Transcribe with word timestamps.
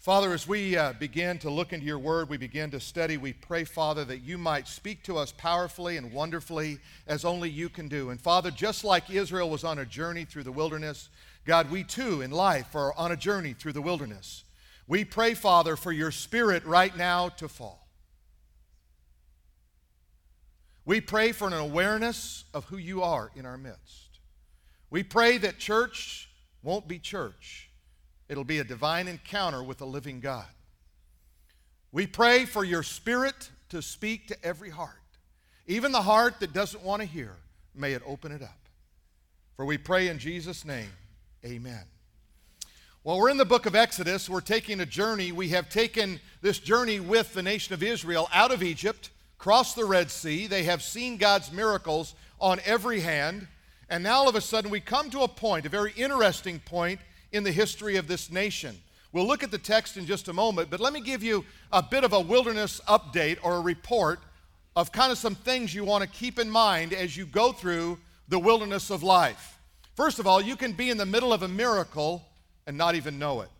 Father, 0.00 0.32
as 0.32 0.48
we 0.48 0.78
uh, 0.78 0.94
begin 0.94 1.38
to 1.40 1.50
look 1.50 1.74
into 1.74 1.84
your 1.84 1.98
word, 1.98 2.30
we 2.30 2.38
begin 2.38 2.70
to 2.70 2.80
study, 2.80 3.18
we 3.18 3.34
pray, 3.34 3.64
Father, 3.64 4.02
that 4.06 4.22
you 4.22 4.38
might 4.38 4.66
speak 4.66 5.02
to 5.02 5.18
us 5.18 5.30
powerfully 5.30 5.98
and 5.98 6.10
wonderfully 6.10 6.78
as 7.06 7.26
only 7.26 7.50
you 7.50 7.68
can 7.68 7.86
do. 7.86 8.08
And 8.08 8.18
Father, 8.18 8.50
just 8.50 8.82
like 8.82 9.10
Israel 9.10 9.50
was 9.50 9.62
on 9.62 9.78
a 9.78 9.84
journey 9.84 10.24
through 10.24 10.44
the 10.44 10.52
wilderness, 10.52 11.10
God, 11.44 11.70
we 11.70 11.84
too 11.84 12.22
in 12.22 12.30
life 12.30 12.74
are 12.74 12.94
on 12.94 13.12
a 13.12 13.16
journey 13.16 13.52
through 13.52 13.74
the 13.74 13.82
wilderness. 13.82 14.44
We 14.88 15.04
pray, 15.04 15.34
Father, 15.34 15.76
for 15.76 15.92
your 15.92 16.10
spirit 16.10 16.64
right 16.64 16.96
now 16.96 17.28
to 17.28 17.46
fall. 17.46 17.86
We 20.86 21.02
pray 21.02 21.32
for 21.32 21.46
an 21.46 21.52
awareness 21.52 22.44
of 22.54 22.64
who 22.64 22.78
you 22.78 23.02
are 23.02 23.30
in 23.36 23.44
our 23.44 23.58
midst. 23.58 24.18
We 24.88 25.02
pray 25.02 25.36
that 25.36 25.58
church 25.58 26.30
won't 26.62 26.88
be 26.88 26.98
church 26.98 27.69
It'll 28.30 28.44
be 28.44 28.60
a 28.60 28.64
divine 28.64 29.08
encounter 29.08 29.60
with 29.60 29.78
the 29.78 29.86
living 29.86 30.20
God. 30.20 30.46
We 31.90 32.06
pray 32.06 32.44
for 32.44 32.62
your 32.62 32.84
spirit 32.84 33.50
to 33.70 33.82
speak 33.82 34.28
to 34.28 34.36
every 34.44 34.70
heart, 34.70 34.94
even 35.66 35.90
the 35.90 36.02
heart 36.02 36.38
that 36.38 36.52
doesn't 36.52 36.84
want 36.84 37.02
to 37.02 37.08
hear. 37.08 37.34
May 37.74 37.92
it 37.92 38.02
open 38.06 38.30
it 38.30 38.40
up. 38.40 38.68
For 39.56 39.64
we 39.64 39.78
pray 39.78 40.06
in 40.06 40.20
Jesus' 40.20 40.64
name, 40.64 40.90
amen. 41.44 41.82
Well, 43.02 43.18
we're 43.18 43.30
in 43.30 43.36
the 43.36 43.44
book 43.44 43.66
of 43.66 43.74
Exodus. 43.74 44.30
We're 44.30 44.40
taking 44.40 44.78
a 44.78 44.86
journey. 44.86 45.32
We 45.32 45.48
have 45.48 45.68
taken 45.68 46.20
this 46.40 46.60
journey 46.60 47.00
with 47.00 47.34
the 47.34 47.42
nation 47.42 47.74
of 47.74 47.82
Israel 47.82 48.28
out 48.32 48.52
of 48.52 48.62
Egypt, 48.62 49.10
crossed 49.38 49.74
the 49.74 49.84
Red 49.84 50.08
Sea. 50.08 50.46
They 50.46 50.62
have 50.64 50.82
seen 50.82 51.16
God's 51.16 51.50
miracles 51.50 52.14
on 52.40 52.60
every 52.64 53.00
hand. 53.00 53.48
And 53.88 54.04
now 54.04 54.18
all 54.18 54.28
of 54.28 54.36
a 54.36 54.40
sudden 54.40 54.70
we 54.70 54.78
come 54.78 55.10
to 55.10 55.22
a 55.22 55.28
point, 55.28 55.66
a 55.66 55.68
very 55.68 55.92
interesting 55.96 56.60
point 56.60 57.00
in 57.32 57.42
the 57.42 57.52
history 57.52 57.96
of 57.96 58.08
this 58.08 58.30
nation. 58.30 58.76
We'll 59.12 59.26
look 59.26 59.42
at 59.42 59.50
the 59.50 59.58
text 59.58 59.96
in 59.96 60.06
just 60.06 60.28
a 60.28 60.32
moment, 60.32 60.70
but 60.70 60.80
let 60.80 60.92
me 60.92 61.00
give 61.00 61.22
you 61.22 61.44
a 61.72 61.82
bit 61.82 62.04
of 62.04 62.12
a 62.12 62.20
wilderness 62.20 62.80
update 62.88 63.38
or 63.42 63.56
a 63.56 63.60
report 63.60 64.20
of 64.76 64.92
kind 64.92 65.10
of 65.10 65.18
some 65.18 65.34
things 65.34 65.74
you 65.74 65.84
want 65.84 66.02
to 66.02 66.08
keep 66.08 66.38
in 66.38 66.48
mind 66.48 66.92
as 66.92 67.16
you 67.16 67.26
go 67.26 67.52
through 67.52 67.98
the 68.28 68.38
wilderness 68.38 68.90
of 68.90 69.02
life. 69.02 69.58
First 69.96 70.20
of 70.20 70.26
all, 70.26 70.40
you 70.40 70.56
can 70.56 70.72
be 70.72 70.90
in 70.90 70.96
the 70.96 71.06
middle 71.06 71.32
of 71.32 71.42
a 71.42 71.48
miracle 71.48 72.24
and 72.66 72.78
not 72.78 72.94
even 72.94 73.18
know 73.18 73.40
it. 73.40 73.50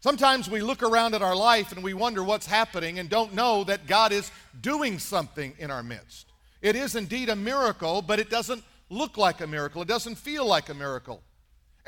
Sometimes 0.00 0.50
we 0.50 0.60
look 0.60 0.82
around 0.82 1.14
at 1.14 1.22
our 1.22 1.36
life 1.36 1.72
and 1.72 1.82
we 1.82 1.94
wonder 1.94 2.22
what's 2.22 2.46
happening 2.46 2.98
and 2.98 3.08
don't 3.08 3.34
know 3.34 3.64
that 3.64 3.86
God 3.86 4.12
is 4.12 4.30
doing 4.60 4.98
something 4.98 5.54
in 5.58 5.70
our 5.70 5.82
midst. 5.82 6.26
It 6.60 6.76
is 6.76 6.96
indeed 6.96 7.28
a 7.28 7.36
miracle, 7.36 8.02
but 8.02 8.18
it 8.18 8.30
doesn't 8.30 8.62
look 8.90 9.16
like 9.16 9.40
a 9.40 9.46
miracle. 9.46 9.82
It 9.82 9.88
doesn't 9.88 10.16
feel 10.16 10.46
like 10.46 10.68
a 10.68 10.74
miracle. 10.74 11.22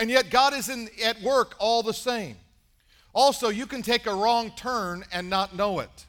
And 0.00 0.10
yet 0.10 0.30
God 0.30 0.54
is 0.54 0.70
in, 0.70 0.88
at 1.04 1.20
work 1.20 1.54
all 1.58 1.82
the 1.82 1.92
same. 1.92 2.36
Also, 3.12 3.50
you 3.50 3.66
can 3.66 3.82
take 3.82 4.06
a 4.06 4.14
wrong 4.14 4.50
turn 4.56 5.04
and 5.12 5.28
not 5.28 5.54
know 5.54 5.80
it. 5.80 6.06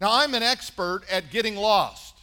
Now, 0.00 0.12
I'm 0.12 0.32
an 0.34 0.44
expert 0.44 1.02
at 1.10 1.32
getting 1.32 1.56
lost. 1.56 2.14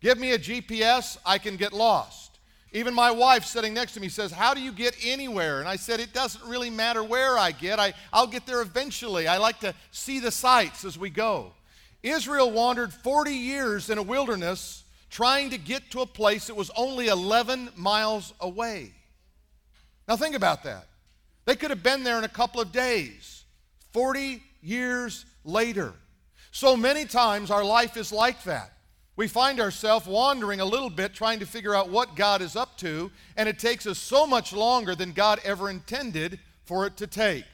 Give 0.00 0.16
me 0.16 0.32
a 0.32 0.38
GPS, 0.38 1.18
I 1.26 1.36
can 1.36 1.56
get 1.56 1.74
lost. 1.74 2.38
Even 2.72 2.94
my 2.94 3.10
wife 3.10 3.44
sitting 3.44 3.74
next 3.74 3.92
to 3.94 4.00
me 4.00 4.08
says, 4.08 4.32
How 4.32 4.54
do 4.54 4.60
you 4.62 4.72
get 4.72 4.96
anywhere? 5.04 5.60
And 5.60 5.68
I 5.68 5.76
said, 5.76 6.00
It 6.00 6.14
doesn't 6.14 6.44
really 6.48 6.70
matter 6.70 7.04
where 7.04 7.36
I 7.36 7.52
get. 7.52 7.78
I, 7.78 7.92
I'll 8.10 8.26
get 8.26 8.46
there 8.46 8.62
eventually. 8.62 9.28
I 9.28 9.36
like 9.36 9.60
to 9.60 9.74
see 9.90 10.20
the 10.20 10.30
sights 10.30 10.86
as 10.86 10.98
we 10.98 11.10
go. 11.10 11.52
Israel 12.02 12.50
wandered 12.50 12.94
40 12.94 13.30
years 13.30 13.90
in 13.90 13.98
a 13.98 14.02
wilderness 14.02 14.84
trying 15.10 15.50
to 15.50 15.58
get 15.58 15.90
to 15.90 16.00
a 16.00 16.06
place 16.06 16.46
that 16.46 16.54
was 16.54 16.70
only 16.76 17.08
11 17.08 17.70
miles 17.76 18.32
away. 18.40 18.92
Now, 20.08 20.16
think 20.16 20.36
about 20.36 20.62
that. 20.64 20.86
They 21.44 21.56
could 21.56 21.70
have 21.70 21.82
been 21.82 22.04
there 22.04 22.18
in 22.18 22.24
a 22.24 22.28
couple 22.28 22.60
of 22.60 22.72
days, 22.72 23.44
40 23.92 24.42
years 24.62 25.24
later. 25.44 25.92
So 26.50 26.76
many 26.76 27.04
times 27.04 27.50
our 27.50 27.64
life 27.64 27.96
is 27.96 28.12
like 28.12 28.42
that. 28.44 28.72
We 29.16 29.28
find 29.28 29.60
ourselves 29.60 30.06
wandering 30.06 30.60
a 30.60 30.64
little 30.64 30.90
bit 30.90 31.14
trying 31.14 31.38
to 31.38 31.46
figure 31.46 31.74
out 31.74 31.88
what 31.88 32.16
God 32.16 32.42
is 32.42 32.54
up 32.54 32.76
to, 32.78 33.10
and 33.36 33.48
it 33.48 33.58
takes 33.58 33.86
us 33.86 33.98
so 33.98 34.26
much 34.26 34.52
longer 34.52 34.94
than 34.94 35.12
God 35.12 35.40
ever 35.42 35.70
intended 35.70 36.38
for 36.64 36.86
it 36.86 36.96
to 36.98 37.06
take. 37.06 37.44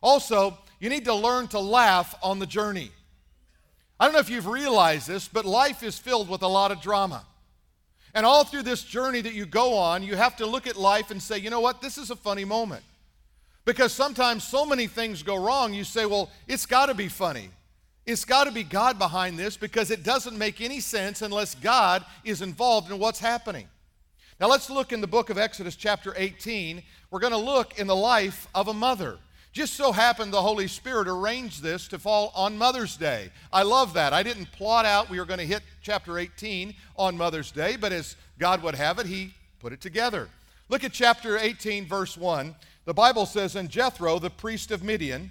Also, 0.00 0.58
you 0.78 0.88
need 0.88 1.04
to 1.06 1.14
learn 1.14 1.48
to 1.48 1.58
laugh 1.58 2.14
on 2.22 2.38
the 2.38 2.46
journey. 2.46 2.92
I 3.98 4.04
don't 4.04 4.12
know 4.12 4.20
if 4.20 4.30
you've 4.30 4.46
realized 4.46 5.08
this, 5.08 5.26
but 5.28 5.44
life 5.44 5.82
is 5.82 5.98
filled 5.98 6.28
with 6.28 6.42
a 6.42 6.48
lot 6.48 6.70
of 6.70 6.80
drama. 6.80 7.24
And 8.14 8.26
all 8.26 8.44
through 8.44 8.62
this 8.62 8.84
journey 8.84 9.20
that 9.22 9.32
you 9.32 9.46
go 9.46 9.74
on, 9.74 10.02
you 10.02 10.16
have 10.16 10.36
to 10.36 10.46
look 10.46 10.66
at 10.66 10.76
life 10.76 11.10
and 11.10 11.22
say, 11.22 11.38
you 11.38 11.50
know 11.50 11.60
what, 11.60 11.80
this 11.80 11.96
is 11.96 12.10
a 12.10 12.16
funny 12.16 12.44
moment. 12.44 12.82
Because 13.64 13.92
sometimes 13.92 14.44
so 14.44 14.66
many 14.66 14.86
things 14.86 15.22
go 15.22 15.36
wrong, 15.36 15.72
you 15.72 15.84
say, 15.84 16.04
well, 16.04 16.30
it's 16.46 16.66
got 16.66 16.86
to 16.86 16.94
be 16.94 17.08
funny. 17.08 17.48
It's 18.04 18.24
got 18.24 18.44
to 18.44 18.50
be 18.50 18.64
God 18.64 18.98
behind 18.98 19.38
this 19.38 19.56
because 19.56 19.90
it 19.90 20.02
doesn't 20.02 20.36
make 20.36 20.60
any 20.60 20.80
sense 20.80 21.22
unless 21.22 21.54
God 21.54 22.04
is 22.24 22.42
involved 22.42 22.90
in 22.90 22.98
what's 22.98 23.20
happening. 23.20 23.68
Now 24.40 24.48
let's 24.48 24.68
look 24.68 24.92
in 24.92 25.00
the 25.00 25.06
book 25.06 25.30
of 25.30 25.38
Exodus, 25.38 25.76
chapter 25.76 26.12
18. 26.16 26.82
We're 27.10 27.20
going 27.20 27.32
to 27.32 27.38
look 27.38 27.78
in 27.78 27.86
the 27.86 27.94
life 27.94 28.48
of 28.54 28.66
a 28.66 28.74
mother. 28.74 29.18
Just 29.52 29.74
so 29.74 29.92
happened 29.92 30.32
the 30.32 30.42
Holy 30.42 30.66
Spirit 30.66 31.06
arranged 31.06 31.62
this 31.62 31.86
to 31.88 31.98
fall 31.98 32.32
on 32.34 32.58
Mother's 32.58 32.96
Day. 32.96 33.30
I 33.52 33.62
love 33.62 33.94
that. 33.94 34.12
I 34.12 34.22
didn't 34.22 34.50
plot 34.50 34.84
out 34.84 35.10
we 35.10 35.20
were 35.20 35.26
going 35.26 35.38
to 35.38 35.46
hit 35.46 35.62
chapter 35.82 36.18
18 36.18 36.74
on 36.96 37.16
Mother's 37.16 37.50
Day, 37.50 37.76
but 37.76 37.92
as 37.92 38.16
God 38.38 38.62
would 38.62 38.74
have 38.74 38.98
it, 38.98 39.06
He 39.06 39.34
put 39.60 39.72
it 39.72 39.80
together. 39.80 40.28
Look 40.68 40.84
at 40.84 40.92
chapter 40.92 41.36
18, 41.36 41.86
verse 41.86 42.16
1. 42.16 42.54
The 42.84 42.94
Bible 42.94 43.26
says, 43.26 43.56
And 43.56 43.68
Jethro, 43.68 44.18
the 44.18 44.30
priest 44.30 44.70
of 44.70 44.82
Midian, 44.82 45.30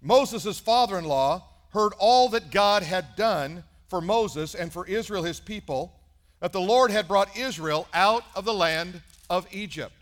Moses' 0.00 0.58
father 0.58 0.98
in 0.98 1.04
law, 1.04 1.44
heard 1.70 1.92
all 1.98 2.28
that 2.30 2.50
God 2.50 2.82
had 2.82 3.16
done 3.16 3.62
for 3.88 4.00
Moses 4.00 4.54
and 4.54 4.72
for 4.72 4.86
Israel, 4.86 5.22
his 5.22 5.40
people, 5.40 5.92
that 6.40 6.52
the 6.52 6.60
Lord 6.60 6.90
had 6.90 7.06
brought 7.06 7.36
Israel 7.36 7.86
out 7.92 8.24
of 8.34 8.44
the 8.44 8.54
land 8.54 9.02
of 9.28 9.46
Egypt. 9.52 9.92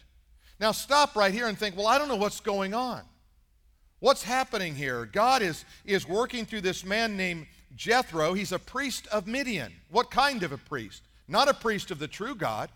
Now, 0.61 0.73
stop 0.73 1.15
right 1.15 1.33
here 1.33 1.47
and 1.47 1.59
think, 1.59 1.77
well, 1.77 1.87
I 1.87 1.99
don't 1.99 2.09
know 2.09 2.17
what's 2.17 2.41
going 2.41 2.75
on. 2.75 3.03
What's 4.01 4.23
happening 4.23 4.75
here? 4.75 5.07
God 5.07 5.43
is, 5.43 5.65
is 5.85 6.09
working 6.09 6.45
through 6.45 6.61
this 6.61 6.85
man 6.85 7.17
named 7.17 7.47
Jethro. 7.79 8.35
He's 8.35 8.53
a 8.53 8.59
priest 8.59 9.07
of 9.07 9.27
Midian. 9.27 9.73
What 9.89 10.11
kind 10.11 10.43
of 10.43 10.53
a 10.53 10.59
priest? 10.59 11.03
Not 11.27 11.49
a 11.49 11.55
priest 11.55 11.91
of 11.91 11.99
the 11.99 12.09
true 12.09 12.35
God. 12.35 12.69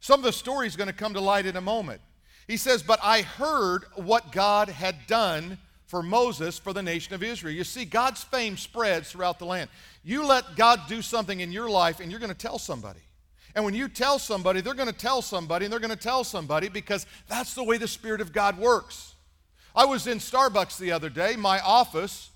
Some 0.00 0.20
of 0.20 0.24
the 0.24 0.32
story 0.32 0.66
is 0.66 0.76
going 0.76 0.88
to 0.88 0.94
come 0.94 1.14
to 1.14 1.20
light 1.20 1.46
in 1.46 1.56
a 1.56 1.60
moment. 1.62 2.02
He 2.46 2.56
says, 2.56 2.82
But 2.82 2.98
I 3.02 3.22
heard 3.22 3.84
what 3.94 4.32
God 4.32 4.68
had 4.68 5.06
done 5.06 5.56
for 5.86 6.02
Moses 6.02 6.58
for 6.58 6.72
the 6.72 6.82
nation 6.82 7.14
of 7.14 7.22
Israel. 7.22 7.54
You 7.54 7.64
see, 7.64 7.84
God's 7.84 8.22
fame 8.24 8.56
spreads 8.56 9.10
throughout 9.10 9.38
the 9.38 9.44
land. 9.44 9.70
You 10.02 10.26
let 10.26 10.56
God 10.56 10.80
do 10.88 11.02
something 11.02 11.40
in 11.40 11.52
your 11.52 11.70
life, 11.70 12.00
and 12.00 12.10
you're 12.10 12.20
going 12.20 12.32
to 12.32 12.38
tell 12.38 12.58
somebody. 12.58 13.00
And 13.54 13.64
when 13.64 13.74
you 13.74 13.88
tell 13.88 14.18
somebody, 14.18 14.60
they're 14.60 14.74
going 14.74 14.88
to 14.88 14.94
tell 14.94 15.22
somebody, 15.22 15.66
and 15.66 15.72
they're 15.72 15.80
going 15.80 15.90
to 15.90 15.96
tell 15.96 16.24
somebody 16.24 16.68
because 16.68 17.06
that's 17.28 17.54
the 17.54 17.64
way 17.64 17.76
the 17.76 17.88
Spirit 17.88 18.20
of 18.20 18.32
God 18.32 18.58
works. 18.58 19.14
I 19.74 19.84
was 19.84 20.06
in 20.06 20.18
Starbucks 20.18 20.78
the 20.78 20.92
other 20.92 21.08
day, 21.08 21.36
my 21.36 21.60
office, 21.60 22.29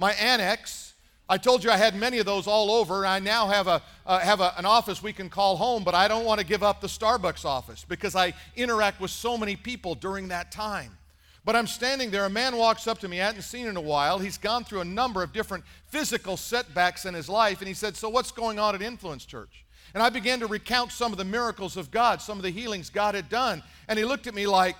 my 0.00 0.12
annex. 0.12 0.94
I 1.28 1.36
told 1.36 1.62
you 1.62 1.70
I 1.70 1.76
had 1.76 1.94
many 1.94 2.18
of 2.18 2.26
those 2.26 2.46
all 2.46 2.72
over. 2.72 3.06
I 3.06 3.20
now 3.20 3.46
have, 3.46 3.68
a, 3.68 3.82
uh, 4.04 4.18
have 4.18 4.40
a, 4.40 4.52
an 4.56 4.64
office 4.64 5.00
we 5.02 5.12
can 5.12 5.28
call 5.28 5.56
home, 5.56 5.84
but 5.84 5.94
I 5.94 6.08
don't 6.08 6.24
want 6.24 6.40
to 6.40 6.46
give 6.46 6.62
up 6.62 6.80
the 6.80 6.88
Starbucks 6.88 7.44
office 7.44 7.84
because 7.86 8.16
I 8.16 8.32
interact 8.56 9.00
with 9.00 9.12
so 9.12 9.36
many 9.36 9.54
people 9.54 9.94
during 9.94 10.28
that 10.28 10.50
time. 10.50 10.96
But 11.44 11.54
I'm 11.54 11.66
standing 11.66 12.10
there, 12.10 12.24
a 12.24 12.30
man 12.30 12.56
walks 12.56 12.86
up 12.86 12.98
to 13.00 13.08
me 13.08 13.20
I 13.20 13.26
hadn't 13.26 13.42
seen 13.42 13.66
in 13.66 13.76
a 13.76 13.80
while. 13.80 14.18
He's 14.18 14.38
gone 14.38 14.64
through 14.64 14.80
a 14.80 14.84
number 14.84 15.22
of 15.22 15.32
different 15.32 15.64
physical 15.88 16.36
setbacks 16.36 17.04
in 17.04 17.14
his 17.14 17.28
life, 17.28 17.60
and 17.60 17.68
he 17.68 17.74
said, 17.74 17.96
So 17.96 18.08
what's 18.08 18.32
going 18.32 18.58
on 18.58 18.74
at 18.74 18.82
Influence 18.82 19.24
Church? 19.24 19.64
And 19.92 20.02
I 20.02 20.08
began 20.08 20.40
to 20.40 20.46
recount 20.46 20.92
some 20.92 21.12
of 21.12 21.18
the 21.18 21.24
miracles 21.24 21.76
of 21.76 21.90
God, 21.90 22.22
some 22.22 22.38
of 22.38 22.42
the 22.42 22.50
healings 22.50 22.90
God 22.90 23.14
had 23.14 23.28
done. 23.28 23.62
And 23.86 23.98
he 23.98 24.04
looked 24.04 24.26
at 24.26 24.34
me 24.34 24.46
like, 24.46 24.76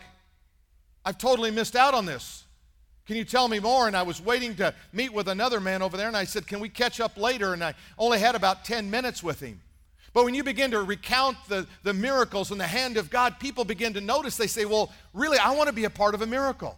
I've 1.05 1.19
totally 1.19 1.51
missed 1.51 1.77
out 1.77 1.95
on 1.95 2.07
this. 2.07 2.45
Can 3.07 3.17
you 3.17 3.25
tell 3.25 3.49
me 3.49 3.59
more? 3.59 3.87
And 3.87 3.97
I 3.97 4.03
was 4.03 4.21
waiting 4.21 4.55
to 4.57 4.75
meet 4.93 5.13
with 5.13 5.29
another 5.29 5.61
man 5.61 5.83
over 5.83 5.97
there, 5.97 6.09
and 6.09 6.17
I 6.17 6.25
said, 6.25 6.47
Can 6.47 6.61
we 6.61 6.69
catch 6.69 7.01
up 7.01 7.17
later? 7.17 7.53
And 7.53 7.65
I 7.65 7.75
only 7.99 8.19
had 8.19 8.35
about 8.35 8.65
10 8.65 8.91
minutes 8.91 9.23
with 9.23 9.41
him. 9.41 9.61
But 10.13 10.25
when 10.25 10.35
you 10.35 10.43
begin 10.43 10.73
to 10.73 10.83
recount 10.83 11.37
the, 11.49 11.67
the 11.83 11.95
miracles 11.95 12.51
and 12.51 12.61
the 12.61 12.67
hand 12.67 12.97
of 12.97 13.11
God, 13.11 13.39
people 13.39 13.65
begin 13.65 13.95
to 13.95 14.01
notice. 14.01 14.37
They 14.37 14.47
say, 14.47 14.65
Well, 14.65 14.93
really, 15.13 15.39
I 15.39 15.53
want 15.53 15.69
to 15.69 15.73
be 15.73 15.85
a 15.85 15.91
part 15.91 16.15
of 16.15 16.23
a 16.23 16.27
miracle. 16.27 16.77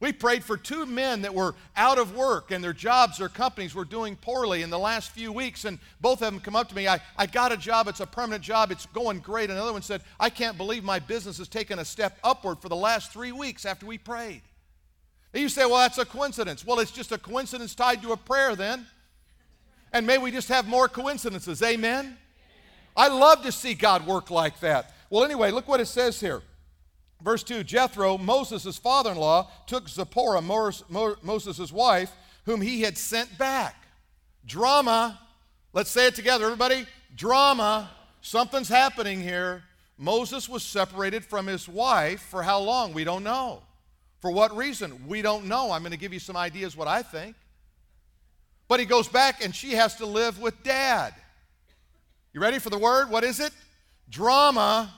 We 0.00 0.12
prayed 0.12 0.44
for 0.44 0.56
two 0.56 0.86
men 0.86 1.22
that 1.22 1.34
were 1.34 1.56
out 1.76 1.98
of 1.98 2.14
work 2.14 2.52
and 2.52 2.62
their 2.62 2.72
jobs 2.72 3.20
or 3.20 3.28
companies 3.28 3.74
were 3.74 3.84
doing 3.84 4.14
poorly 4.14 4.62
in 4.62 4.70
the 4.70 4.78
last 4.78 5.10
few 5.10 5.32
weeks. 5.32 5.64
And 5.64 5.80
both 6.00 6.22
of 6.22 6.32
them 6.32 6.40
come 6.40 6.54
up 6.54 6.68
to 6.68 6.74
me. 6.76 6.86
I, 6.86 7.00
I 7.16 7.26
got 7.26 7.50
a 7.50 7.56
job. 7.56 7.88
It's 7.88 7.98
a 7.98 8.06
permanent 8.06 8.44
job. 8.44 8.70
It's 8.70 8.86
going 8.86 9.18
great. 9.18 9.50
Another 9.50 9.72
one 9.72 9.82
said, 9.82 10.02
I 10.20 10.30
can't 10.30 10.56
believe 10.56 10.84
my 10.84 11.00
business 11.00 11.38
has 11.38 11.48
taken 11.48 11.80
a 11.80 11.84
step 11.84 12.16
upward 12.22 12.60
for 12.60 12.68
the 12.68 12.76
last 12.76 13.12
three 13.12 13.32
weeks 13.32 13.66
after 13.66 13.86
we 13.86 13.98
prayed. 13.98 14.42
And 15.32 15.42
you 15.42 15.48
say, 15.48 15.66
well, 15.66 15.78
that's 15.78 15.98
a 15.98 16.04
coincidence. 16.04 16.64
Well, 16.64 16.78
it's 16.78 16.90
just 16.90 17.12
a 17.12 17.18
coincidence 17.18 17.74
tied 17.74 18.02
to 18.02 18.12
a 18.12 18.16
prayer 18.16 18.56
then. 18.56 18.86
And 19.92 20.06
may 20.06 20.18
we 20.18 20.30
just 20.30 20.48
have 20.48 20.66
more 20.66 20.88
coincidences. 20.88 21.62
Amen? 21.62 22.16
I 22.96 23.08
love 23.08 23.42
to 23.42 23.52
see 23.52 23.74
God 23.74 24.06
work 24.06 24.30
like 24.30 24.60
that. 24.60 24.92
Well, 25.10 25.24
anyway, 25.24 25.50
look 25.50 25.68
what 25.68 25.80
it 25.80 25.86
says 25.86 26.20
here. 26.20 26.42
Verse 27.22 27.42
2 27.42 27.64
Jethro, 27.64 28.18
Moses' 28.18 28.76
father 28.76 29.12
in 29.12 29.18
law, 29.18 29.50
took 29.66 29.88
Zipporah, 29.88 30.42
Moses' 30.42 31.72
wife, 31.72 32.12
whom 32.44 32.60
he 32.60 32.82
had 32.82 32.96
sent 32.96 33.36
back. 33.38 33.86
Drama. 34.46 35.18
Let's 35.72 35.90
say 35.90 36.06
it 36.06 36.14
together, 36.14 36.44
everybody. 36.44 36.86
Drama. 37.14 37.90
Something's 38.20 38.68
happening 38.68 39.20
here. 39.20 39.62
Moses 39.96 40.48
was 40.48 40.62
separated 40.62 41.24
from 41.24 41.46
his 41.46 41.68
wife 41.68 42.20
for 42.20 42.42
how 42.42 42.60
long? 42.60 42.92
We 42.92 43.04
don't 43.04 43.24
know. 43.24 43.62
For 44.20 44.30
what 44.30 44.56
reason? 44.56 45.06
We 45.06 45.22
don't 45.22 45.46
know. 45.46 45.70
I'm 45.70 45.82
going 45.82 45.92
to 45.92 45.98
give 45.98 46.12
you 46.12 46.18
some 46.18 46.36
ideas 46.36 46.76
what 46.76 46.88
I 46.88 47.02
think. 47.02 47.36
But 48.66 48.80
he 48.80 48.86
goes 48.86 49.08
back 49.08 49.42
and 49.44 49.54
she 49.54 49.72
has 49.72 49.96
to 49.96 50.06
live 50.06 50.40
with 50.40 50.62
dad. 50.62 51.14
You 52.32 52.40
ready 52.40 52.58
for 52.58 52.70
the 52.70 52.78
word? 52.78 53.10
What 53.10 53.24
is 53.24 53.40
it? 53.40 53.52
Drama. 54.10 54.92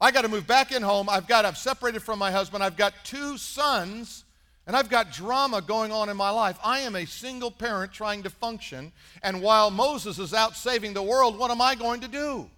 I 0.00 0.10
got 0.10 0.22
to 0.22 0.28
move 0.28 0.46
back 0.46 0.72
in 0.72 0.82
home. 0.82 1.08
I've 1.08 1.26
got, 1.26 1.44
I've 1.44 1.58
separated 1.58 2.00
from 2.00 2.18
my 2.18 2.30
husband. 2.30 2.62
I've 2.62 2.76
got 2.76 2.92
two 3.04 3.38
sons, 3.38 4.24
and 4.66 4.76
I've 4.76 4.90
got 4.90 5.12
drama 5.12 5.62
going 5.62 5.90
on 5.92 6.08
in 6.08 6.16
my 6.16 6.30
life. 6.30 6.58
I 6.62 6.80
am 6.80 6.96
a 6.96 7.06
single 7.06 7.50
parent 7.50 7.92
trying 7.92 8.22
to 8.24 8.30
function, 8.30 8.92
and 9.22 9.40
while 9.40 9.70
Moses 9.70 10.18
is 10.18 10.34
out 10.34 10.54
saving 10.54 10.92
the 10.92 11.02
world, 11.02 11.38
what 11.38 11.50
am 11.50 11.62
I 11.62 11.74
going 11.74 12.00
to 12.00 12.08
do? 12.08 12.50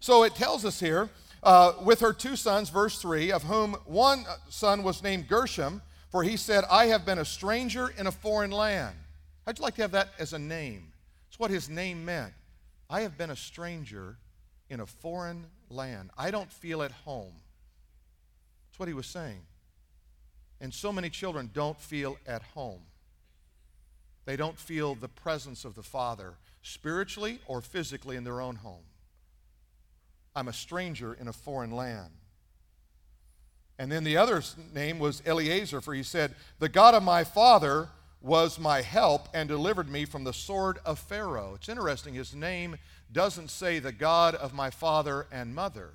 So 0.00 0.24
it 0.24 0.34
tells 0.34 0.64
us 0.66 0.78
here, 0.78 1.08
uh, 1.46 1.74
with 1.84 2.00
her 2.00 2.12
two 2.12 2.34
sons, 2.34 2.70
verse 2.70 3.00
3, 3.00 3.30
of 3.30 3.44
whom 3.44 3.74
one 3.86 4.24
son 4.48 4.82
was 4.82 5.00
named 5.00 5.28
Gershom, 5.28 5.80
for 6.10 6.24
he 6.24 6.36
said, 6.36 6.64
I 6.68 6.86
have 6.86 7.06
been 7.06 7.20
a 7.20 7.24
stranger 7.24 7.92
in 7.96 8.08
a 8.08 8.12
foreign 8.12 8.50
land. 8.50 8.96
How'd 9.44 9.58
you 9.58 9.62
like 9.62 9.76
to 9.76 9.82
have 9.82 9.92
that 9.92 10.08
as 10.18 10.32
a 10.32 10.40
name? 10.40 10.92
It's 11.28 11.38
what 11.38 11.52
his 11.52 11.70
name 11.70 12.04
meant. 12.04 12.32
I 12.90 13.02
have 13.02 13.16
been 13.16 13.30
a 13.30 13.36
stranger 13.36 14.18
in 14.68 14.80
a 14.80 14.86
foreign 14.86 15.46
land. 15.70 16.10
I 16.18 16.32
don't 16.32 16.50
feel 16.50 16.82
at 16.82 16.90
home. 16.90 17.34
That's 18.66 18.80
what 18.80 18.88
he 18.88 18.94
was 18.94 19.06
saying. 19.06 19.42
And 20.60 20.74
so 20.74 20.92
many 20.92 21.10
children 21.10 21.50
don't 21.54 21.80
feel 21.80 22.18
at 22.26 22.42
home. 22.42 22.80
They 24.24 24.34
don't 24.34 24.58
feel 24.58 24.96
the 24.96 25.08
presence 25.08 25.64
of 25.64 25.76
the 25.76 25.84
Father 25.84 26.34
spiritually 26.62 27.38
or 27.46 27.60
physically 27.60 28.16
in 28.16 28.24
their 28.24 28.40
own 28.40 28.56
home. 28.56 28.82
I'm 30.36 30.48
a 30.48 30.52
stranger 30.52 31.14
in 31.14 31.26
a 31.26 31.32
foreign 31.32 31.72
land. 31.72 32.12
And 33.78 33.90
then 33.90 34.04
the 34.04 34.18
other 34.18 34.42
name 34.74 34.98
was 34.98 35.22
Eliezer, 35.26 35.80
for 35.80 35.94
he 35.94 36.02
said, 36.02 36.34
The 36.58 36.68
God 36.68 36.94
of 36.94 37.02
my 37.02 37.24
father 37.24 37.88
was 38.20 38.58
my 38.58 38.82
help 38.82 39.28
and 39.34 39.48
delivered 39.48 39.88
me 39.88 40.04
from 40.04 40.24
the 40.24 40.32
sword 40.32 40.78
of 40.84 40.98
Pharaoh. 40.98 41.54
It's 41.56 41.68
interesting, 41.68 42.14
his 42.14 42.34
name 42.34 42.76
doesn't 43.10 43.50
say 43.50 43.78
the 43.78 43.92
God 43.92 44.34
of 44.34 44.52
my 44.52 44.70
father 44.70 45.26
and 45.32 45.54
mother. 45.54 45.94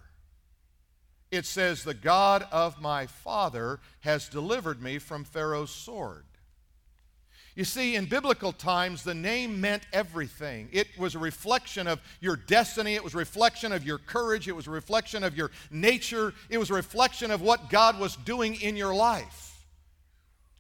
It 1.30 1.46
says, 1.46 1.84
The 1.84 1.94
God 1.94 2.46
of 2.52 2.82
my 2.82 3.06
father 3.06 3.80
has 4.02 4.28
delivered 4.28 4.82
me 4.82 4.98
from 4.98 5.24
Pharaoh's 5.24 5.72
sword. 5.72 6.26
You 7.56 7.66
see, 7.66 7.96
in 7.96 8.06
biblical 8.06 8.54
times, 8.54 9.04
the 9.04 9.14
name 9.14 9.60
meant 9.60 9.84
everything. 9.92 10.70
It 10.72 10.88
was 10.98 11.16
a 11.16 11.20
reflection 11.20 11.86
of 11.86 12.00
your 12.22 12.38
destiny, 12.38 12.96
it 12.96 13.04
was 13.04 13.14
a 13.14 13.18
reflection 13.18 13.74
of 13.74 13.86
your 13.86 13.98
courage, 13.98 14.48
it 14.48 14.56
was 14.56 14.68
a 14.68 14.72
reflection 14.72 15.24
of 15.24 15.36
your 15.36 15.52
nature, 15.70 16.34
it 16.50 16.58
was 16.58 16.70
a 16.70 16.74
reflection 16.74 17.30
of 17.30 17.42
what 17.42 17.70
God 17.70 18.00
was 18.00 18.16
doing 18.16 18.56
in 18.62 18.78
your 18.78 18.96
life. 18.96 19.66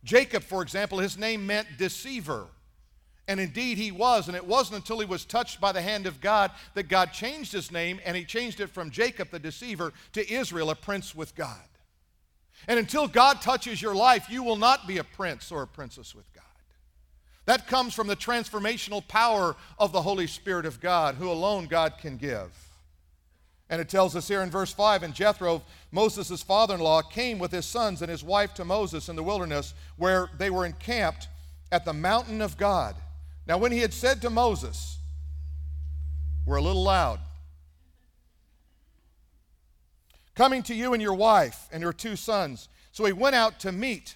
Jacob, 0.04 0.44
for 0.44 0.62
example, 0.62 1.00
his 1.00 1.18
name 1.18 1.46
meant 1.46 1.68
deceiver. 1.78 2.48
And 3.28 3.40
indeed, 3.40 3.78
he 3.78 3.92
was. 3.92 4.28
And 4.28 4.36
it 4.36 4.46
wasn't 4.46 4.78
until 4.78 5.00
he 5.00 5.06
was 5.06 5.24
touched 5.24 5.62
by 5.62 5.72
the 5.72 5.82
hand 5.82 6.08
of 6.08 6.20
God 6.20 6.52
that 6.74 6.90
God 6.90 7.14
changed 7.14 7.54
his 7.54 7.72
name, 7.72 8.02
and 8.04 8.18
he 8.18 8.26
changed 8.26 8.60
it 8.60 8.70
from 8.70 8.90
Jacob, 8.90 9.30
the 9.30 9.40
deceiver, 9.40 9.94
to 10.14 10.30
Israel, 10.30 10.72
a 10.72 10.76
prince 10.76 11.16
with 11.16 11.36
God. 11.36 11.62
And 12.68 12.78
until 12.78 13.08
God 13.08 13.42
touches 13.42 13.82
your 13.82 13.96
life, 13.96 14.30
you 14.30 14.44
will 14.44 14.58
not 14.58 14.88
be 14.88 14.98
a 14.98 15.04
prince 15.04 15.52
or 15.52 15.62
a 15.62 15.68
princess 15.68 16.14
with. 16.14 16.31
That 17.52 17.68
comes 17.68 17.94
from 17.94 18.08
the 18.08 18.16
transformational 18.16 19.06
power 19.06 19.58
of 19.78 19.92
the 19.92 20.04
Holy 20.04 20.26
Spirit 20.26 20.66
of 20.66 20.80
God, 20.80 21.16
who 21.16 21.30
alone 21.30 21.66
God 21.66 21.98
can 21.98 22.16
give. 22.16 22.50
And 23.70 23.82
it 23.82 23.90
tells 23.90 24.16
us 24.16 24.30
here 24.30 24.42
in 24.42 24.50
verse 24.50 24.72
5 24.72 25.04
And 25.04 25.14
Jethro, 25.14 25.62
Moses' 25.92 26.42
father 26.42 26.76
in 26.76 26.80
law, 26.80 27.02
came 27.02 27.40
with 27.40 27.52
his 27.52 27.66
sons 27.66 28.02
and 28.02 28.10
his 28.10 28.24
wife 28.24 28.54
to 28.54 28.64
Moses 28.64 29.10
in 29.10 29.18
the 29.18 29.24
wilderness, 29.24 29.74
where 29.98 30.30
they 30.38 30.50
were 30.50 30.66
encamped 30.66 31.28
at 31.74 31.84
the 31.84 31.92
mountain 31.92 32.42
of 32.42 32.56
God. 32.56 32.96
Now, 33.46 33.58
when 33.58 33.74
he 33.74 33.80
had 33.80 33.94
said 33.94 34.22
to 34.22 34.30
Moses, 34.30 34.98
We're 36.46 36.56
a 36.56 36.62
little 36.62 36.84
loud. 36.84 37.20
Coming 40.36 40.64
to 40.64 40.74
you 40.74 40.94
and 40.94 41.02
your 41.02 41.16
wife 41.16 41.68
and 41.70 41.84
your 41.84 41.92
two 41.92 42.16
sons. 42.16 42.70
So 42.94 43.04
he 43.04 43.12
went 43.12 43.36
out 43.36 43.60
to 43.60 43.74
meet. 43.74 44.16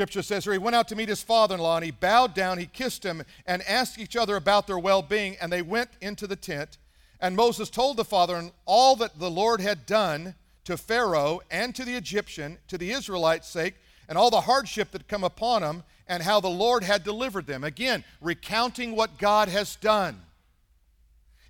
Scripture 0.00 0.22
says 0.22 0.44
here 0.44 0.54
he 0.54 0.58
went 0.58 0.74
out 0.74 0.88
to 0.88 0.96
meet 0.96 1.10
his 1.10 1.22
father 1.22 1.54
in 1.56 1.60
law 1.60 1.76
and 1.76 1.84
he 1.84 1.90
bowed 1.90 2.32
down, 2.32 2.56
he 2.56 2.64
kissed 2.64 3.04
him, 3.04 3.22
and 3.44 3.62
asked 3.68 3.98
each 3.98 4.16
other 4.16 4.36
about 4.36 4.66
their 4.66 4.78
well 4.78 5.02
being. 5.02 5.36
And 5.42 5.52
they 5.52 5.60
went 5.60 5.90
into 6.00 6.26
the 6.26 6.36
tent. 6.36 6.78
And 7.20 7.36
Moses 7.36 7.68
told 7.68 7.98
the 7.98 8.04
father 8.06 8.50
all 8.64 8.96
that 8.96 9.18
the 9.18 9.30
Lord 9.30 9.60
had 9.60 9.84
done 9.84 10.36
to 10.64 10.78
Pharaoh 10.78 11.42
and 11.50 11.74
to 11.74 11.84
the 11.84 11.96
Egyptian, 11.96 12.56
to 12.68 12.78
the 12.78 12.92
Israelites' 12.92 13.50
sake, 13.50 13.74
and 14.08 14.16
all 14.16 14.30
the 14.30 14.40
hardship 14.40 14.90
that 14.92 15.06
come 15.06 15.22
upon 15.22 15.60
them, 15.60 15.84
and 16.08 16.22
how 16.22 16.40
the 16.40 16.48
Lord 16.48 16.82
had 16.82 17.04
delivered 17.04 17.46
them. 17.46 17.62
Again, 17.62 18.02
recounting 18.22 18.96
what 18.96 19.18
God 19.18 19.48
has 19.50 19.76
done. 19.76 20.18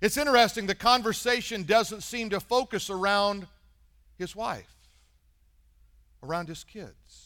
It's 0.01 0.17
interesting, 0.17 0.67
the 0.67 0.75
conversation 0.75 1.63
doesn't 1.63 2.01
seem 2.01 2.29
to 2.31 2.41
focus 2.41 2.89
around 2.89 3.47
his 4.17 4.35
wife, 4.35 4.75
around 6.21 6.49
his 6.49 6.65
kids. 6.65 7.20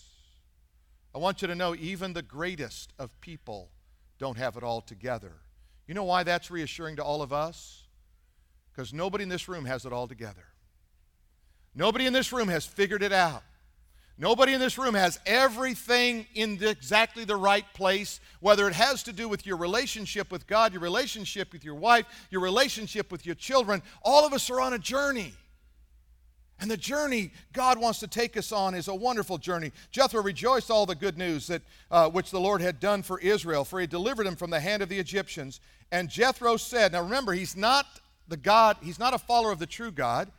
I 1.15 1.17
want 1.17 1.41
you 1.41 1.47
to 1.47 1.55
know, 1.55 1.73
even 1.75 2.11
the 2.11 2.21
greatest 2.21 2.91
of 2.99 3.19
people 3.21 3.69
don't 4.19 4.37
have 4.37 4.57
it 4.57 4.63
all 4.63 4.81
together. 4.81 5.31
You 5.87 5.93
know 5.93 6.03
why 6.03 6.23
that's 6.23 6.51
reassuring 6.51 6.97
to 6.97 7.03
all 7.05 7.21
of 7.21 7.31
us? 7.31 7.83
Because 8.71 8.93
nobody 8.93 9.23
in 9.23 9.29
this 9.29 9.47
room 9.47 9.63
has 9.63 9.85
it 9.85 9.93
all 9.93 10.09
together. 10.09 10.43
Nobody 11.73 12.05
in 12.05 12.11
this 12.11 12.33
room 12.33 12.49
has 12.49 12.65
figured 12.65 13.01
it 13.01 13.13
out. 13.13 13.43
Nobody 14.17 14.53
in 14.53 14.59
this 14.59 14.77
room 14.77 14.93
has 14.93 15.17
everything 15.25 16.25
in 16.35 16.57
the, 16.57 16.69
exactly 16.69 17.23
the 17.23 17.37
right 17.37 17.65
place, 17.73 18.19
whether 18.41 18.67
it 18.67 18.73
has 18.73 19.01
to 19.03 19.13
do 19.13 19.29
with 19.29 19.45
your 19.45 19.55
relationship 19.55 20.31
with 20.31 20.47
God, 20.47 20.73
your 20.73 20.81
relationship 20.81 21.53
with 21.53 21.63
your 21.63 21.75
wife, 21.75 22.05
your 22.29 22.41
relationship 22.41 23.09
with 23.09 23.25
your 23.25 23.35
children. 23.35 23.81
All 24.03 24.25
of 24.25 24.33
us 24.33 24.49
are 24.49 24.59
on 24.59 24.73
a 24.73 24.79
journey. 24.79 25.33
And 26.59 26.71
the 26.71 26.77
journey 26.77 27.31
God 27.51 27.79
wants 27.79 27.99
to 27.99 28.07
take 28.07 28.37
us 28.37 28.51
on 28.51 28.75
is 28.75 28.87
a 28.87 28.95
wonderful 28.95 29.37
journey. 29.37 29.71
Jethro 29.91 30.21
rejoiced 30.21 30.71
all 30.71 30.85
the 30.85 30.95
good 30.95 31.17
news 31.17 31.47
that 31.47 31.61
uh, 31.91 32.09
which 32.09 32.31
the 32.31 32.39
Lord 32.39 32.61
had 32.61 32.79
done 32.79 33.03
for 33.03 33.19
Israel, 33.19 33.65
for 33.65 33.81
he 33.81 33.87
delivered 33.87 34.25
him 34.25 34.35
from 34.35 34.51
the 34.51 34.59
hand 34.61 34.81
of 34.81 34.87
the 34.87 34.97
Egyptians. 34.97 35.59
And 35.91 36.09
Jethro 36.09 36.55
said, 36.55 36.93
Now 36.93 37.03
remember, 37.03 37.33
he's 37.33 37.57
not 37.57 37.85
the 38.27 38.37
God, 38.37 38.77
he's 38.81 38.99
not 38.99 39.13
a 39.13 39.19
follower 39.19 39.51
of 39.51 39.59
the 39.59 39.65
true 39.65 39.91
God. 39.91 40.31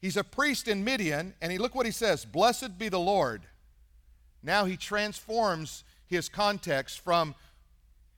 He's 0.00 0.16
a 0.16 0.24
priest 0.24 0.66
in 0.66 0.82
Midian, 0.82 1.34
and 1.40 1.52
he 1.52 1.58
look 1.58 1.76
what 1.76 1.86
he 1.86 1.92
says, 1.92 2.24
"Blessed 2.24 2.76
be 2.76 2.88
the 2.88 2.98
Lord." 2.98 3.46
Now 4.42 4.64
he 4.64 4.76
transforms 4.76 5.84
his 6.06 6.28
context 6.28 6.98
from 6.98 7.36